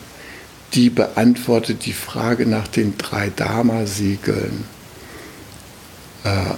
[0.75, 4.63] die beantwortet die Frage nach den drei Dharma-Siegeln,
[6.23, 6.53] äh,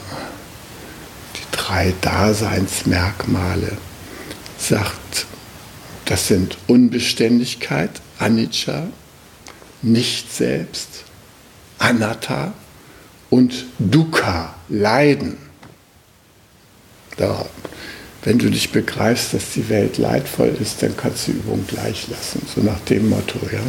[1.37, 3.77] die drei Daseinsmerkmale,
[4.57, 5.25] sagt,
[6.03, 8.87] das sind Unbeständigkeit, Anicca,
[9.81, 10.94] Nicht-Selbst,
[11.79, 12.53] Anatta
[13.29, 15.37] und Dukkha, Leiden.
[17.17, 17.45] Da,
[18.23, 22.07] wenn du nicht begreifst, dass die Welt leidvoll ist, dann kannst du die Übung gleich
[22.09, 23.39] lassen, so nach dem Motto.
[23.51, 23.59] Ja?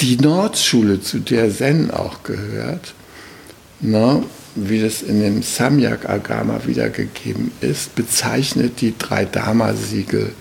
[0.00, 2.94] Die Nordschule, zu der Zen auch gehört,
[3.80, 4.22] na,
[4.54, 10.32] wie das in dem Samyak Agama wiedergegeben ist, bezeichnet die drei Dharma-Siegel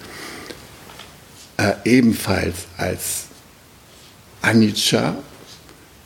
[1.58, 3.26] äh, ebenfalls als
[4.42, 5.16] Anicca,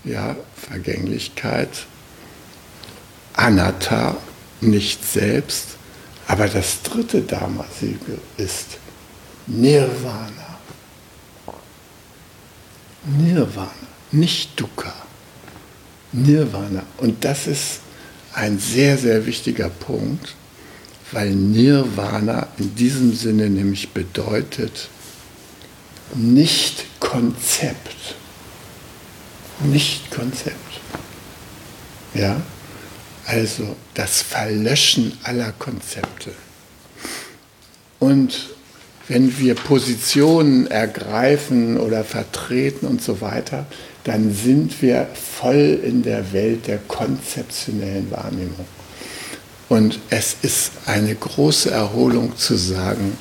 [0.04, 1.86] ja, Vergänglichkeit,
[3.34, 4.18] Anatta,
[4.62, 5.70] nicht selbst,
[6.28, 8.78] aber das dritte Dharma-Siegel ist
[9.48, 10.60] Nirvana.
[13.06, 13.72] Nirvana,
[14.12, 14.94] nicht Dukkha.
[16.12, 16.84] Nirvana.
[16.98, 17.80] Und das ist
[18.34, 20.36] ein sehr, sehr wichtiger Punkt,
[21.12, 24.90] weil Nirvana in diesem Sinne nämlich bedeutet
[26.14, 28.16] nicht Konzept
[29.64, 30.56] nicht Konzept.
[32.14, 32.42] Ja?
[33.26, 36.32] Also das Verlöschen aller Konzepte.
[38.00, 38.50] Und
[39.08, 43.66] wenn wir Positionen ergreifen oder vertreten und so weiter,
[44.04, 48.66] dann sind wir voll in der Welt der konzeptionellen Wahrnehmung.
[49.70, 53.18] Und es ist eine große Erholung zu sagen,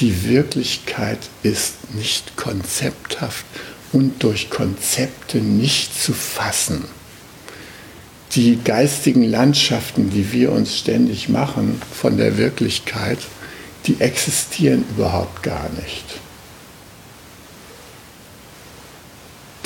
[0.00, 3.44] die Wirklichkeit ist nicht konzepthaft
[3.92, 6.84] und durch Konzepte nicht zu fassen.
[8.32, 13.18] Die geistigen Landschaften, die wir uns ständig machen von der Wirklichkeit,
[13.86, 16.04] die existieren überhaupt gar nicht.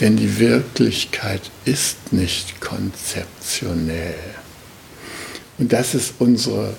[0.01, 4.15] Denn die Wirklichkeit ist nicht konzeptionell.
[5.59, 6.77] Und das ist unsere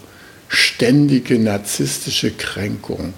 [0.49, 3.13] ständige narzisstische Kränkung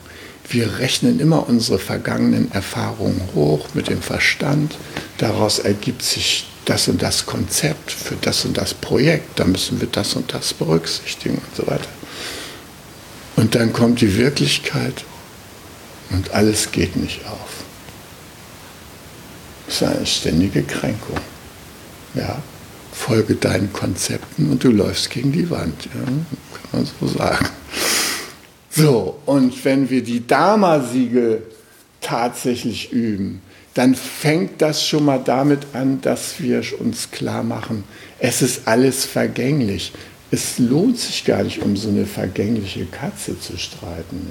[0.49, 4.77] wir rechnen immer unsere vergangenen Erfahrungen hoch mit dem Verstand.
[5.17, 9.39] Daraus ergibt sich das und das Konzept für das und das Projekt.
[9.39, 11.87] Da müssen wir das und das berücksichtigen und so weiter.
[13.35, 15.03] Und dann kommt die Wirklichkeit
[16.11, 17.63] und alles geht nicht auf.
[19.65, 21.17] Das ist eine ständige Kränkung.
[22.13, 22.41] Ja,
[22.93, 25.85] folge deinen Konzepten und du läufst gegen die Wand.
[25.85, 26.23] Ja, kann
[26.71, 27.49] man so sagen.
[28.75, 31.43] So, und wenn wir die Dharma-Siegel
[32.01, 33.41] tatsächlich üben,
[33.73, 37.85] dann fängt das schon mal damit an, dass wir uns klar machen,
[38.19, 39.93] es ist alles vergänglich.
[40.31, 44.27] Es lohnt sich gar nicht, um so eine vergängliche Katze zu streiten.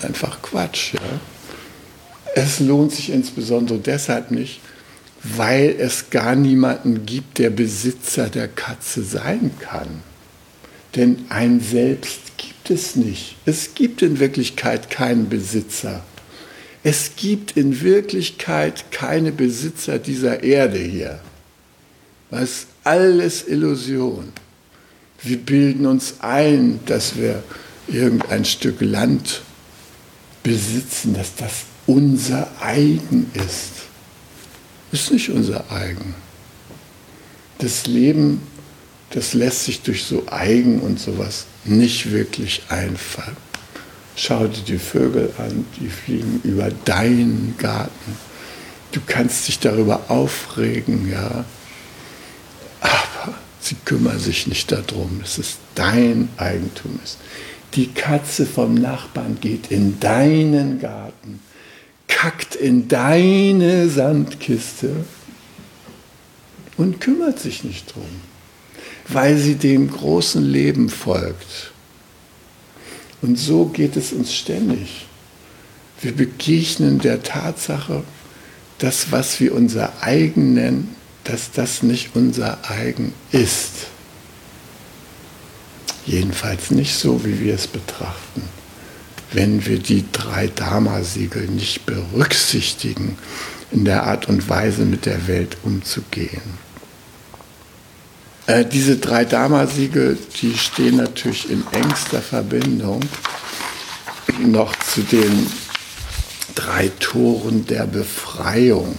[0.00, 0.06] Ja?
[0.06, 0.94] Einfach Quatsch.
[0.94, 1.00] Ja?
[2.34, 4.60] Es lohnt sich insbesondere deshalb nicht,
[5.22, 10.02] weil es gar niemanden gibt, der Besitzer der Katze sein kann.
[10.94, 12.25] Denn ein Selbst
[12.66, 13.36] gibt es nicht.
[13.44, 16.02] Es gibt in Wirklichkeit keinen Besitzer.
[16.82, 21.20] Es gibt in Wirklichkeit keine Besitzer dieser Erde hier.
[22.30, 24.32] Das ist alles Illusion.
[25.22, 27.44] Wir bilden uns ein, dass wir
[27.86, 29.42] irgendein Stück Land
[30.42, 33.86] besitzen, dass das unser eigen ist.
[34.90, 36.16] Ist nicht unser eigen.
[37.58, 38.40] Das Leben,
[39.10, 43.36] das lässt sich durch so eigen und sowas nicht wirklich einfallen.
[44.14, 48.16] Schau dir die Vögel an, die fliegen über deinen Garten.
[48.92, 51.44] Du kannst dich darüber aufregen, ja.
[52.80, 57.18] Aber sie kümmern sich nicht darum, dass es dein Eigentum ist.
[57.74, 61.40] Die Katze vom Nachbarn geht in deinen Garten,
[62.08, 65.04] kackt in deine Sandkiste
[66.78, 68.22] und kümmert sich nicht drum,
[69.08, 71.72] weil sie dem großen Leben folgt.
[73.22, 75.06] Und so geht es uns ständig.
[76.00, 78.04] Wir begegnen der Tatsache,
[78.78, 83.88] dass was wir unser eigen nennen, dass das nicht unser eigen ist.
[86.04, 88.42] Jedenfalls nicht so, wie wir es betrachten,
[89.32, 93.18] wenn wir die drei Dharma-Siegel nicht berücksichtigen
[93.72, 96.65] in der Art und Weise mit der Welt umzugehen.
[98.46, 103.00] Äh, diese drei Dharma-Siegel, die stehen natürlich in engster Verbindung
[104.38, 105.46] noch zu den
[106.54, 108.96] drei Toren der Befreiung.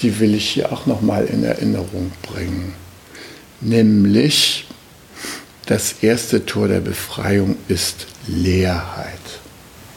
[0.00, 2.74] Die will ich hier auch noch mal in Erinnerung bringen.
[3.60, 4.66] Nämlich
[5.66, 9.12] das erste Tor der Befreiung ist Leerheit.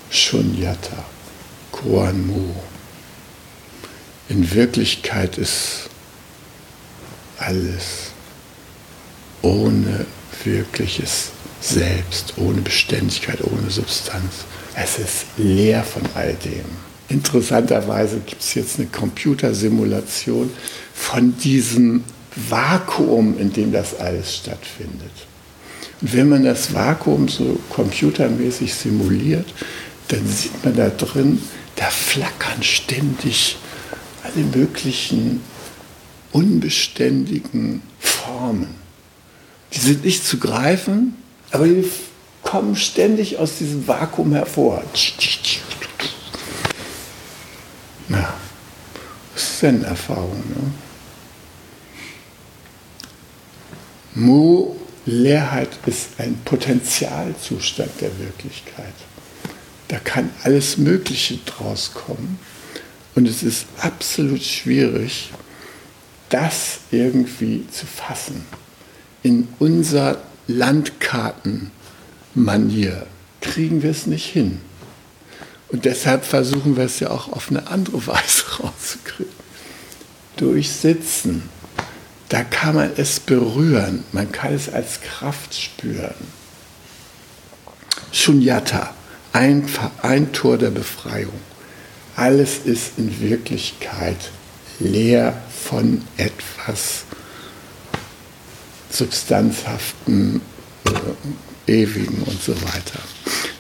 [0.10, 1.06] Shunyata,
[1.72, 2.54] Koan Mu.
[4.28, 5.90] In Wirklichkeit ist
[7.38, 8.11] alles
[9.42, 10.06] ohne
[10.44, 14.46] wirkliches Selbst, ohne Beständigkeit, ohne Substanz.
[14.76, 16.66] Es ist leer von all dem.
[17.10, 20.50] Interessanterweise gibt es jetzt eine Computersimulation
[20.94, 22.04] von diesem
[22.36, 25.12] Vakuum, in dem das alles stattfindet.
[26.02, 29.54] Und wenn man das Vakuum so computermäßig simuliert,
[30.08, 31.42] dann sieht man da drin,
[31.76, 33.58] da flackern ständig
[34.24, 35.42] alle möglichen
[36.32, 38.81] unbeständigen Formen.
[39.74, 41.16] Die sind nicht zu greifen,
[41.52, 41.86] aber die
[42.44, 44.84] kommen ständig aus diesem Vakuum hervor.
[48.10, 48.34] Ja,
[49.34, 50.44] das ist Zen-Erfahrung.
[50.50, 50.72] Ne?
[54.16, 58.94] Mu, Leerheit, ist ein Potentialzustand der Wirklichkeit.
[59.88, 62.40] Da kann alles Mögliche draus kommen.
[63.16, 65.32] Und es ist absolut schwierig,
[66.30, 68.46] das irgendwie zu fassen.
[69.24, 73.06] In unser Landkartenmanier
[73.40, 74.60] kriegen wir es nicht hin.
[75.70, 79.32] Und deshalb versuchen wir es ja auch auf eine andere Weise rauszukriegen.
[80.38, 81.44] Durch Sitzen.
[82.30, 86.16] Da kann man es berühren, man kann es als Kraft spüren.
[88.14, 88.94] Shunyata,
[89.34, 89.66] ein,
[90.02, 91.34] ein Tor der Befreiung.
[92.16, 94.32] Alles ist in Wirklichkeit
[94.80, 97.04] leer von etwas
[98.92, 100.42] Substanzhaften,
[101.68, 103.00] äh, Ewigen und so weiter.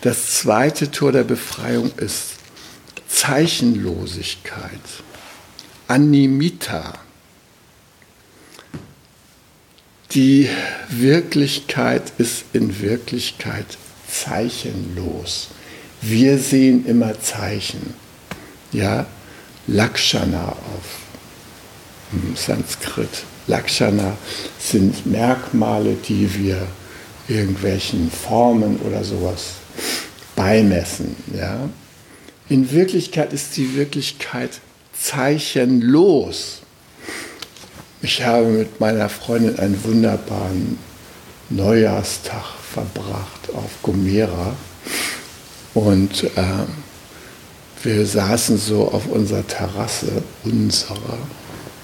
[0.01, 2.31] Das zweite Tor der Befreiung ist
[3.07, 4.79] Zeichenlosigkeit,
[5.87, 6.93] Animita.
[10.11, 10.49] Die
[10.89, 13.77] Wirklichkeit ist in Wirklichkeit
[14.07, 15.49] zeichenlos.
[16.01, 17.93] Wir sehen immer Zeichen.
[18.71, 19.05] Ja,
[19.67, 20.99] Lakshana auf
[22.35, 23.23] Sanskrit.
[23.51, 24.15] Lakshana
[24.59, 26.67] sind Merkmale, die wir
[27.27, 29.55] irgendwelchen Formen oder sowas
[30.35, 31.15] beimessen.
[31.37, 31.69] Ja?
[32.47, 34.61] In Wirklichkeit ist die Wirklichkeit
[34.93, 36.61] zeichenlos.
[38.01, 40.77] Ich habe mit meiner Freundin einen wunderbaren
[41.49, 44.55] Neujahrstag verbracht auf Gomera
[45.73, 46.65] und äh,
[47.83, 51.17] wir saßen so auf unserer Terrasse, unserer,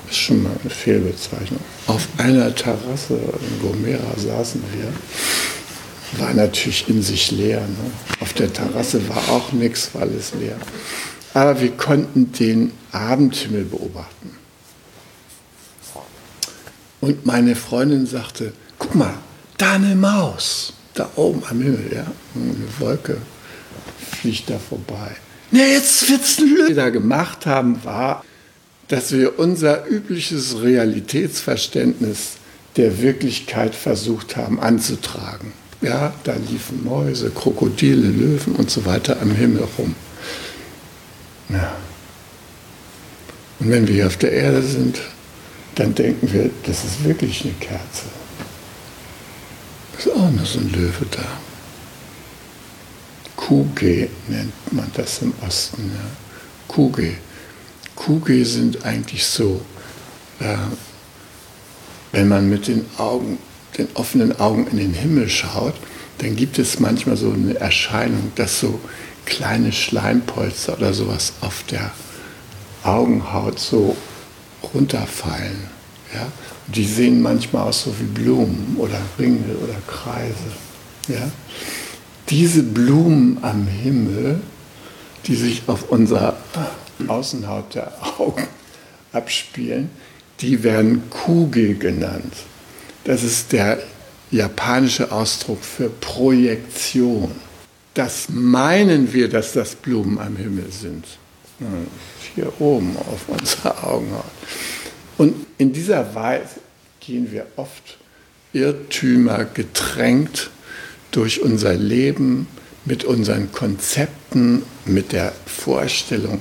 [0.09, 1.59] ist schon mal eine Fehlbezeichnung.
[1.87, 6.19] Auf einer Terrasse in Gomera saßen wir.
[6.19, 7.61] War natürlich in sich leer.
[7.61, 7.91] Ne?
[8.21, 10.57] Auf der Terrasse war auch nichts, war alles leer.
[11.33, 14.31] Aber wir konnten den Abendhimmel beobachten.
[17.01, 19.13] Und meine Freundin sagte, guck mal,
[19.57, 22.05] da eine Maus, da oben am Himmel, ja,
[22.35, 23.17] eine Wolke
[24.19, 25.15] fliegt da vorbei.
[25.51, 26.61] Nee, jetzt wird's ein Löwe.
[26.61, 28.23] Was wir da gemacht haben, war,
[28.87, 32.37] dass wir unser übliches Realitätsverständnis
[32.77, 35.53] der Wirklichkeit versucht haben anzutragen.
[35.81, 39.95] Ja, da liefen Mäuse, Krokodile, Löwen und so weiter am Himmel rum.
[41.49, 41.75] Ja.
[43.59, 44.99] Und wenn wir hier auf der Erde sind,
[45.75, 48.05] dann denken wir, das ist wirklich eine Kerze.
[49.95, 51.25] Das ist auch nur so ein Löwe da.
[53.35, 55.91] Kuge nennt man das im Osten.
[55.93, 56.09] Ja.
[56.67, 57.13] Kuge.
[57.97, 59.59] Kuge sind eigentlich so,
[60.39, 60.55] äh,
[62.13, 63.37] wenn man mit den Augen,
[63.77, 65.73] den offenen Augen in den Himmel schaut,
[66.19, 68.79] dann gibt es manchmal so eine Erscheinung, dass so
[69.25, 71.91] kleine Schleimpolster oder sowas auf der
[72.83, 73.97] Augenhaut so
[74.73, 75.67] runterfallen.
[76.13, 76.31] Ja?
[76.67, 80.35] Und die sehen manchmal aus so wie Blumen oder Ringe oder Kreise.
[81.07, 81.29] Ja?
[82.29, 84.41] Diese Blumen am Himmel,
[85.25, 86.37] die sich auf unserer
[87.07, 88.47] Außenhaut der Augen
[89.13, 89.89] abspielen,
[90.39, 92.33] die werden Kuge genannt.
[93.03, 93.79] Das ist der
[94.31, 97.31] japanische Ausdruck für Projektion.
[97.93, 101.05] Das meinen wir, dass das Blumen am Himmel sind.
[102.35, 104.25] Hier oben auf unserer Augenhaut.
[105.17, 106.59] Und in dieser Weise
[106.99, 107.97] gehen wir oft
[108.53, 110.51] Irrtümer getränkt
[111.11, 112.47] durch unser Leben
[112.85, 116.39] mit unseren Konzepten, mit der Vorstellung,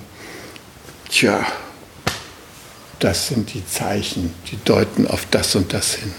[1.08, 1.46] tja,
[2.98, 6.12] das sind die Zeichen, die deuten auf das und das hin.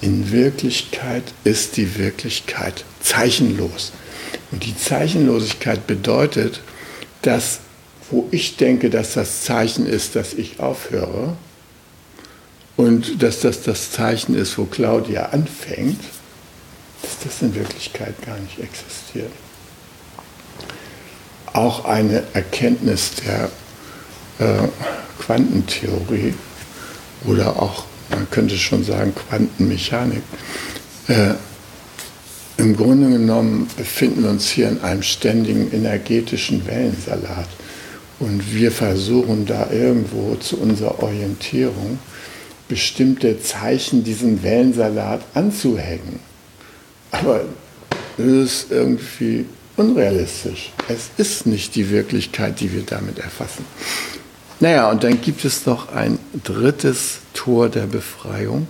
[0.00, 3.92] In Wirklichkeit ist die Wirklichkeit zeichenlos.
[4.52, 6.60] Und die Zeichenlosigkeit bedeutet,
[7.22, 7.60] dass
[8.10, 11.36] wo ich denke, dass das Zeichen ist, dass ich aufhöre
[12.76, 16.00] und dass das das Zeichen ist, wo Claudia anfängt,
[17.02, 19.32] dass das in Wirklichkeit gar nicht existiert.
[21.56, 23.48] Auch eine Erkenntnis der
[24.38, 24.68] äh,
[25.18, 26.34] Quantentheorie
[27.24, 30.20] oder auch, man könnte schon sagen, Quantenmechanik.
[31.08, 31.32] Äh,
[32.58, 37.48] Im Grunde genommen befinden wir uns hier in einem ständigen energetischen Wellensalat.
[38.20, 41.98] Und wir versuchen da irgendwo zu unserer Orientierung
[42.68, 46.20] bestimmte Zeichen diesem Wellensalat anzuhängen.
[47.12, 47.46] Aber
[48.18, 49.46] das ist irgendwie
[49.76, 50.72] unrealistisch.
[50.88, 53.64] Es ist nicht die Wirklichkeit, die wir damit erfassen.
[54.58, 58.66] Naja, und dann gibt es noch ein drittes Tor der Befreiung.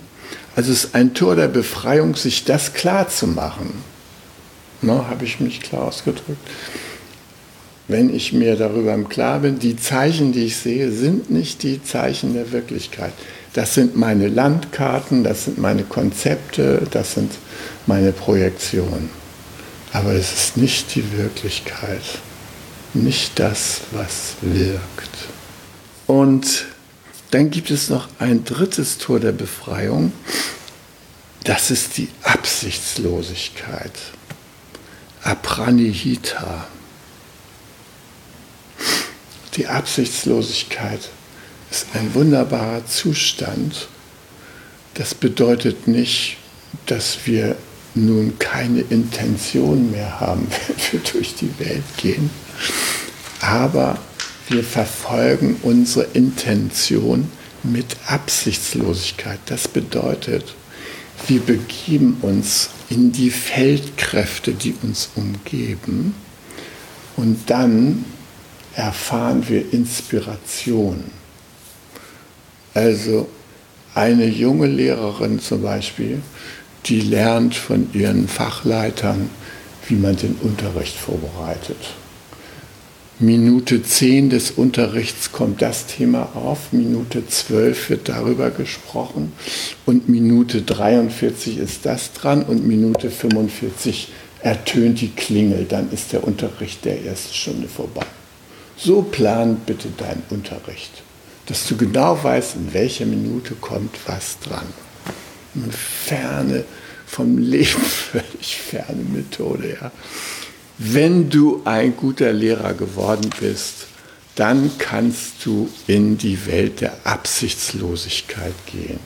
[0.55, 3.73] Also es ist ein Tor der Befreiung, sich das klar zu machen.
[4.81, 6.47] Ne, Habe ich mich klar ausgedrückt?
[7.87, 11.81] Wenn ich mir darüber im Klaren bin, die Zeichen, die ich sehe, sind nicht die
[11.81, 13.13] Zeichen der Wirklichkeit.
[13.53, 17.31] Das sind meine Landkarten, das sind meine Konzepte, das sind
[17.85, 19.09] meine Projektionen.
[19.97, 22.03] Aber es ist nicht die Wirklichkeit,
[22.93, 25.09] nicht das, was wirkt.
[26.05, 26.65] Und
[27.31, 30.11] dann gibt es noch ein drittes Tor der Befreiung.
[31.45, 33.91] Das ist die Absichtslosigkeit.
[35.23, 36.67] Apranihita.
[39.55, 41.09] Die Absichtslosigkeit
[41.71, 43.87] ist ein wunderbarer Zustand.
[44.93, 46.37] Das bedeutet nicht,
[46.85, 47.55] dass wir
[48.05, 52.29] nun keine Intention mehr haben, wenn wir durch die Welt gehen,
[53.41, 53.97] aber
[54.49, 57.29] wir verfolgen unsere Intention
[57.63, 59.39] mit Absichtslosigkeit.
[59.47, 60.55] Das bedeutet,
[61.27, 66.15] wir begeben uns in die Feldkräfte, die uns umgeben
[67.17, 68.05] und dann
[68.75, 71.03] erfahren wir Inspiration.
[72.73, 73.27] Also
[73.95, 76.21] eine junge Lehrerin zum Beispiel,
[76.87, 79.29] die lernt von ihren Fachleitern,
[79.87, 81.77] wie man den Unterricht vorbereitet.
[83.19, 89.31] Minute 10 des Unterrichts kommt das Thema auf, Minute 12 wird darüber gesprochen
[89.87, 94.09] und Minute 43 ist das dran und Minute 45
[94.43, 98.05] ertönt die Klingel, dann ist der Unterricht der ersten Stunde vorbei.
[98.77, 100.91] So plan bitte deinen Unterricht,
[101.47, 104.67] dass du genau weißt, in welcher Minute kommt was dran.
[105.55, 106.65] Eine ferne,
[107.07, 107.81] vom Leben
[108.11, 109.77] völlig ferne Methode.
[109.81, 109.91] Ja.
[110.77, 113.87] Wenn du ein guter Lehrer geworden bist,
[114.35, 118.99] dann kannst du in die Welt der Absichtslosigkeit gehen.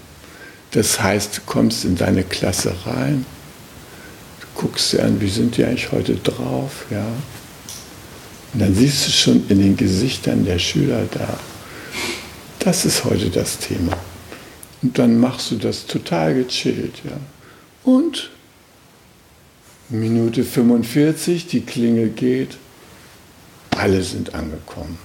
[0.71, 3.25] Das heißt, du kommst in deine Klasse rein,
[4.41, 7.05] du guckst dir an, wie sind die eigentlich heute drauf, ja?
[8.53, 11.39] Und dann siehst du schon in den Gesichtern der Schüler da,
[12.59, 13.97] das ist heute das Thema.
[14.81, 16.95] Und dann machst du das total gechillt.
[17.05, 17.17] Ja.
[17.84, 18.29] Und
[19.89, 22.57] Minute 45, die Klingel geht,
[23.71, 24.97] alle sind angekommen.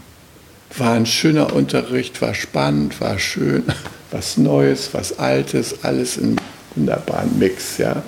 [0.77, 3.65] War ein schöner Unterricht, war spannend, war schön,
[4.11, 6.37] was Neues, was Altes, alles in
[6.75, 7.79] wunderbaren Mix.
[7.79, 8.03] Ja.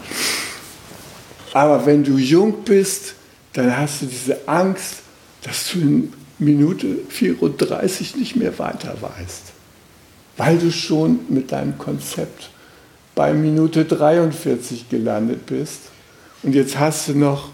[1.52, 3.14] Aber wenn du jung bist,
[3.54, 4.96] dann hast du diese Angst,
[5.42, 9.44] dass du in Minute 34 nicht mehr weiter weißt,
[10.36, 12.50] weil du schon mit deinem Konzept
[13.18, 15.80] bei Minute 43 gelandet bist
[16.44, 17.48] und jetzt hast du noch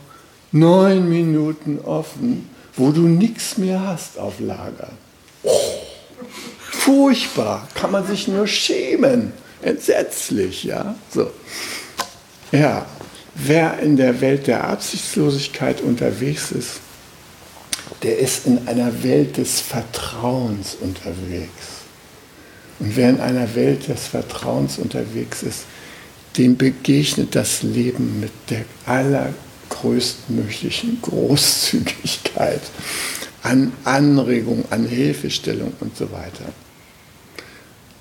[0.52, 4.90] neun Minuten offen, wo du nichts mehr hast auf Lager.
[6.70, 10.96] Furchtbar, kann man sich nur schämen, entsetzlich, ja.
[11.08, 11.30] So.
[12.52, 12.84] Ja,
[13.34, 16.80] wer in der Welt der Absichtslosigkeit unterwegs ist,
[18.02, 21.73] der ist in einer Welt des Vertrauens unterwegs.
[22.78, 25.64] Und wer in einer Welt des Vertrauens unterwegs ist,
[26.36, 32.60] dem begegnet das Leben mit der allergrößtmöglichen Großzügigkeit
[33.42, 36.52] an Anregung, an Hilfestellung und so weiter.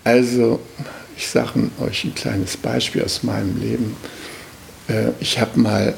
[0.03, 0.59] Also,
[1.15, 3.95] ich sage euch ein kleines Beispiel aus meinem Leben.
[4.88, 5.93] Äh, ich habe mal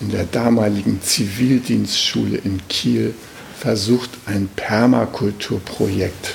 [0.00, 3.14] in der damaligen Zivildienstschule in Kiel
[3.58, 6.34] versucht, ein Permakulturprojekt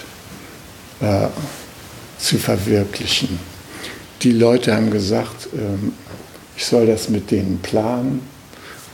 [1.01, 1.27] äh,
[2.17, 3.39] zu verwirklichen.
[4.21, 5.93] Die Leute haben gesagt, ähm,
[6.55, 8.21] ich soll das mit denen planen.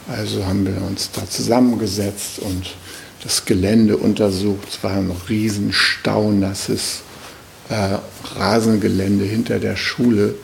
[0.07, 2.75] Also haben wir uns da zusammengesetzt und
[3.23, 4.67] das Gelände untersucht.
[4.69, 7.03] Es war ein riesen staunasses
[7.69, 7.97] äh,
[8.37, 10.35] Rasengelände hinter der Schule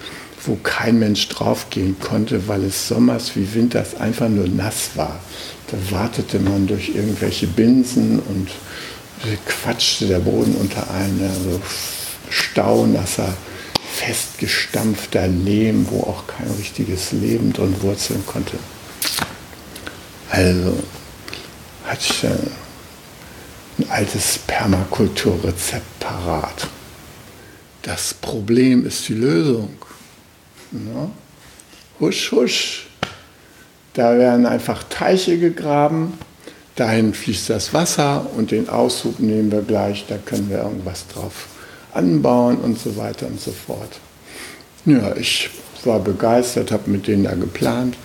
[0.45, 5.19] wo kein Mensch draufgehen konnte, weil es sommers wie winters einfach nur nass war.
[5.67, 8.49] Da wartete man durch irgendwelche Binsen und
[9.45, 11.61] quatschte der Boden unter ein, also
[12.29, 13.33] staunasser,
[13.93, 18.57] festgestampfter Lehm, wo auch kein richtiges Leben drin wurzeln konnte.
[20.29, 20.77] Also
[21.85, 26.67] hatte ich ein altes Permakulturrezept parat.
[27.81, 29.75] Das Problem ist die Lösung.
[30.71, 31.09] Ja.
[31.99, 32.87] Husch, husch.
[33.93, 36.17] Da werden einfach Teiche gegraben,
[36.79, 41.47] dahin fließt das Wasser und den Aushub nehmen wir gleich, da können wir irgendwas drauf
[41.93, 43.99] anbauen und so weiter und so fort.
[44.85, 45.49] Ja, ich
[45.83, 47.97] war begeistert, habe mit denen da geplant,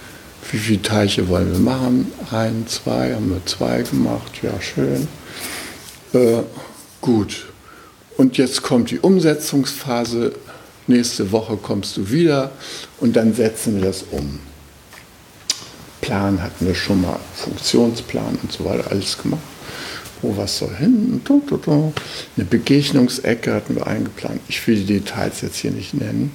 [0.51, 2.12] wie viele Teiche wollen wir machen?
[2.31, 5.09] Ein, zwei, haben wir zwei gemacht, ja schön.
[6.12, 6.43] Äh,
[7.01, 7.47] gut.
[8.16, 10.33] Und jetzt kommt die Umsetzungsphase
[10.87, 12.51] nächste Woche kommst du wieder
[13.01, 14.39] und dann setzen wir das um.
[16.01, 19.41] Plan hatten wir schon mal, Funktionsplan und so weiter, alles gemacht.
[20.23, 21.21] Wo was soll hin?
[21.29, 24.41] Eine Begegnungsecke hatten wir eingeplant.
[24.49, 26.33] Ich will die Details jetzt hier nicht nennen,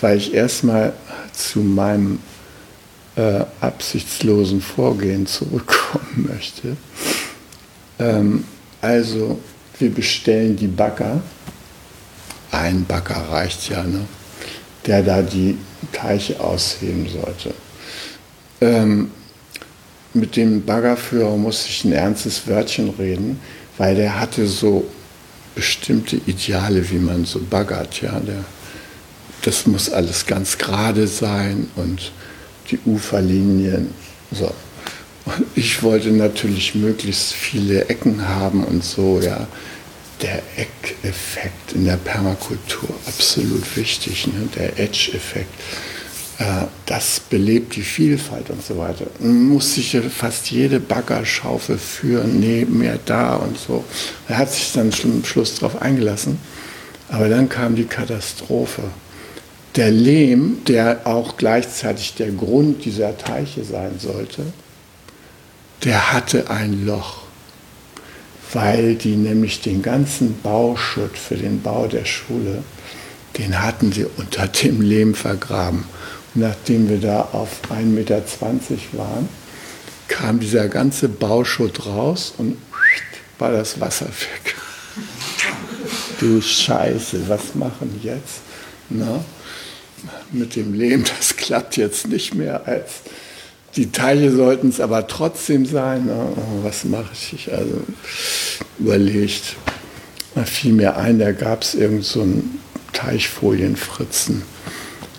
[0.00, 0.94] weil ich erstmal
[1.32, 2.20] zu meinem
[3.16, 6.76] äh, absichtslosen Vorgehen zurückkommen möchte.
[7.98, 8.44] Ähm,
[8.80, 9.38] also,
[9.78, 11.20] wir bestellen die Bagger
[12.50, 14.06] ein Bagger reicht ja, ne?
[14.86, 15.56] der da die
[15.92, 17.54] Teiche ausheben sollte.
[18.60, 19.10] Ähm,
[20.14, 23.40] mit dem Baggerführer musste ich ein ernstes Wörtchen reden,
[23.76, 24.88] weil der hatte so
[25.54, 28.00] bestimmte Ideale, wie man so baggert.
[28.00, 28.18] Ja?
[28.20, 28.44] Der,
[29.42, 32.12] das muss alles ganz gerade sein und
[32.70, 33.90] die Uferlinien.
[34.32, 34.52] So.
[35.26, 39.46] Und ich wollte natürlich möglichst viele Ecken haben und so, ja
[40.22, 44.48] der Eck-Effekt in der Permakultur absolut wichtig, ne?
[44.56, 45.52] der Edge-Effekt.
[46.38, 49.06] Äh, das belebt die Vielfalt und so weiter.
[49.18, 53.84] Man muss sich fast jede Baggerschaufel führen, neben mir da und so.
[54.28, 56.38] Er hat sich dann zum Schluss darauf eingelassen.
[57.08, 58.82] Aber dann kam die Katastrophe.
[59.76, 64.42] Der Lehm, der auch gleichzeitig der Grund dieser Teiche sein sollte,
[65.84, 67.28] der hatte ein Loch
[68.52, 72.62] weil die nämlich den ganzen Bauschutt für den Bau der Schule,
[73.36, 75.84] den hatten sie unter dem Lehm vergraben.
[76.34, 78.22] Nachdem wir da auf 1,20 Meter
[78.92, 79.28] waren,
[80.08, 82.56] kam dieser ganze Bauschutt raus und
[83.38, 84.54] war das Wasser weg.
[86.20, 88.40] Du Scheiße, was machen jetzt?
[88.90, 89.24] Na,
[90.32, 93.02] mit dem Lehm, das klappt jetzt nicht mehr als
[93.76, 96.08] die Teile sollten es aber trotzdem sein.
[96.10, 97.52] Oh, was mache ich?
[97.52, 97.80] Also
[98.78, 99.56] überlegt.
[100.34, 102.60] Da fiel mir ein, da gab es irgend so einen
[102.92, 104.42] Teichfolienfritzen.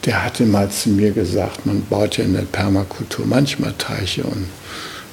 [0.05, 4.47] Der hatte mal zu mir gesagt, man baut ja in der Permakultur manchmal Teiche und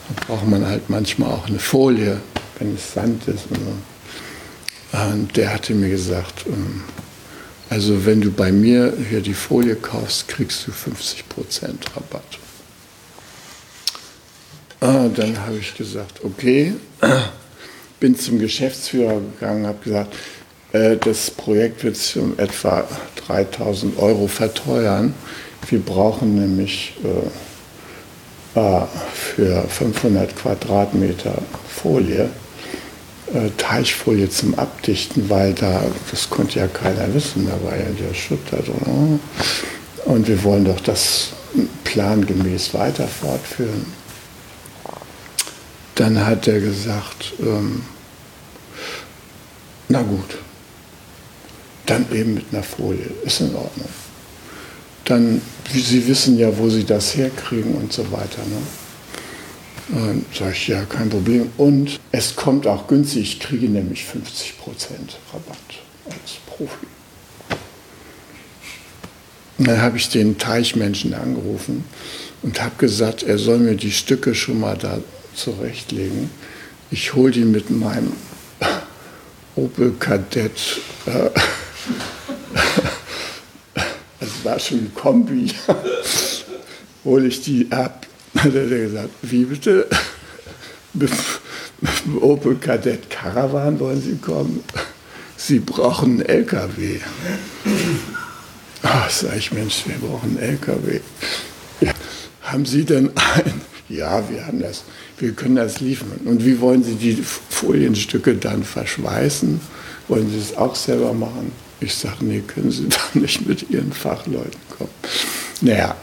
[0.09, 2.21] Da braucht man halt manchmal auch eine Folie,
[2.59, 3.47] wenn es Sand ist.
[3.51, 3.59] Und,
[4.93, 4.99] so.
[4.99, 6.83] und der hatte mir gesagt, ähm,
[7.69, 11.65] also wenn du bei mir hier die Folie kaufst, kriegst du 50%
[11.95, 12.39] Rabatt.
[14.81, 16.75] Ah, dann habe ich gesagt, okay,
[17.99, 20.15] bin zum Geschäftsführer gegangen, habe gesagt,
[21.01, 22.87] das Projekt wird sich um etwa
[23.27, 25.15] 3000 Euro verteuern.
[25.69, 26.95] Wir brauchen nämlich
[28.55, 32.31] äh, äh für 500 Quadratmeter Folie,
[33.35, 38.15] äh, Teichfolie zum Abdichten, weil da, das konnte ja keiner wissen, da war ja der
[38.15, 39.21] Schutt da drin.
[40.05, 41.31] Und wir wollen doch das
[41.85, 43.87] plangemäß weiter fortführen.
[45.97, 47.83] Dann hat er gesagt, ähm,
[49.89, 50.39] na gut,
[51.87, 53.89] dann eben mit einer Folie, ist in Ordnung.
[55.05, 55.41] Dann,
[55.73, 58.43] Sie wissen ja, wo Sie das herkriegen und so weiter.
[58.49, 60.01] Ne?
[60.01, 61.51] Und sage ich, ja, kein Problem.
[61.57, 64.05] Und es kommt auch günstig, ich kriege nämlich 50%
[65.33, 65.57] Rabatt
[66.07, 66.87] als Profi.
[69.59, 71.85] Dann habe ich den Teichmenschen angerufen
[72.43, 74.99] und habe gesagt, er soll mir die Stücke schon mal da
[75.35, 76.31] zurechtlegen.
[76.91, 78.13] Ich hole die mit meinem
[79.57, 80.81] Opel Kadett.
[81.07, 81.31] Äh,
[84.47, 85.53] war schon ein Kombi.
[87.05, 88.07] hole ich die ab.
[88.37, 89.87] Hat er gesagt, wie bitte?
[90.95, 91.11] Mit,
[91.83, 94.65] mit dem Opel Kadett Caravan wollen Sie kommen?
[95.37, 97.01] Sie brauchen einen LKW.
[98.81, 101.01] Ach, sag ich, Mensch, wir brauchen einen LKW.
[101.83, 101.93] Ja,
[102.41, 103.61] haben Sie denn einen?
[103.91, 104.85] Ja, wir haben das.
[105.19, 106.19] Wir können das liefern.
[106.25, 109.61] Und wie wollen Sie die Folienstücke dann verschweißen?
[110.09, 111.53] Wollen Sie es auch selber machen?
[111.81, 114.91] Ich sage, nee, können Sie doch nicht mit Ihren Fachleuten kommen.
[115.61, 115.97] Naja,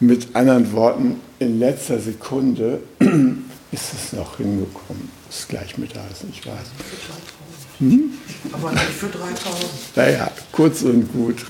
[0.00, 2.80] mit anderen Worten, in letzter Sekunde
[3.72, 5.10] ist es noch hingekommen.
[5.28, 6.54] Ist gleich mit da, ich weiß.
[7.78, 8.12] Hm?
[8.52, 9.96] Aber nicht für 3000.
[9.96, 11.44] Naja, kurz und gut.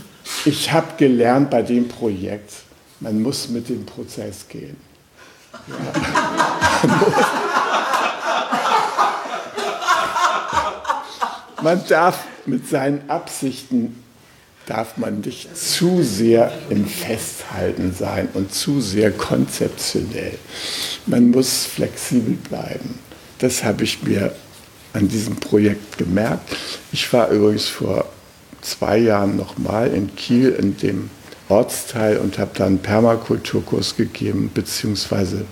[0.47, 2.53] Ich habe gelernt bei dem Projekt,
[3.01, 4.77] man muss mit dem Prozess gehen.
[11.65, 14.03] man darf mit seinen Absichten
[14.67, 20.39] darf man nicht zu sehr im Festhalten sein und zu sehr konzeptionell.
[21.07, 22.99] Man muss flexibel bleiben.
[23.39, 24.35] Das habe ich mir
[24.93, 26.57] an diesem Projekt gemerkt.
[26.93, 28.07] Ich war übrigens vor
[28.62, 31.11] zwei Jahren nochmal in Kiel in dem
[31.49, 35.45] Ortsteil und habe dann einen Permakulturkurs gegeben, beziehungsweise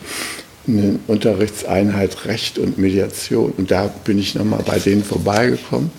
[0.67, 3.53] eine Unterrichtseinheit Recht und Mediation.
[3.57, 5.91] Und da bin ich nochmal bei denen vorbeigekommen.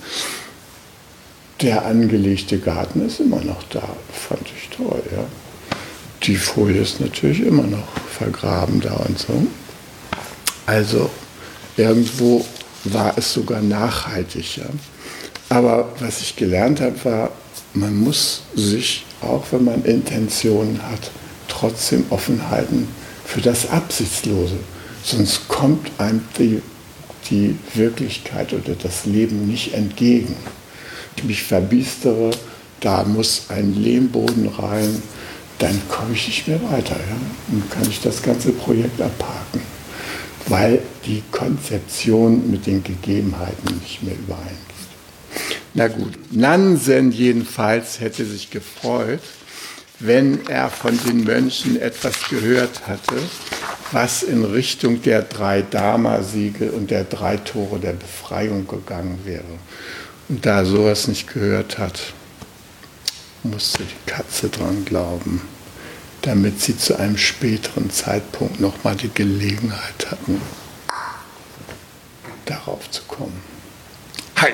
[1.61, 5.01] Der angelegte Garten ist immer noch da, fand ich toll.
[5.11, 5.25] Ja.
[6.23, 7.87] Die Folie ist natürlich immer noch
[8.17, 9.47] vergraben da und so.
[10.65, 11.09] Also
[11.77, 12.45] irgendwo
[12.85, 14.57] war es sogar nachhaltig.
[14.57, 14.65] Ja.
[15.49, 17.31] Aber was ich gelernt habe, war,
[17.73, 21.11] man muss sich auch wenn man Intentionen hat,
[21.47, 22.87] trotzdem offen halten
[23.33, 24.57] für das Absichtslose.
[25.03, 26.61] Sonst kommt einem die,
[27.31, 30.35] die Wirklichkeit oder das Leben nicht entgegen.
[31.17, 32.31] Ich mich verbiestere,
[32.79, 35.01] da muss ein Lehmboden rein,
[35.57, 36.95] dann komme ich nicht mehr weiter.
[36.95, 37.17] Ja?
[37.47, 39.61] Dann kann ich das ganze Projekt abhaken,
[40.47, 44.57] weil die Konzeption mit den Gegebenheiten nicht mehr übereingeht.
[45.73, 49.21] Na gut, Nansen jedenfalls hätte sich gefreut,
[49.99, 53.15] wenn er von den Mönchen etwas gehört hatte,
[53.91, 59.43] was in Richtung der drei Dharma-Siegel und der drei Tore der Befreiung gegangen wäre.
[60.29, 62.13] Und da er sowas nicht gehört hat,
[63.43, 65.41] musste die Katze dran glauben,
[66.21, 70.41] damit sie zu einem späteren Zeitpunkt nochmal die Gelegenheit hatten,
[72.45, 73.41] darauf zu kommen.
[74.37, 74.53] Hi!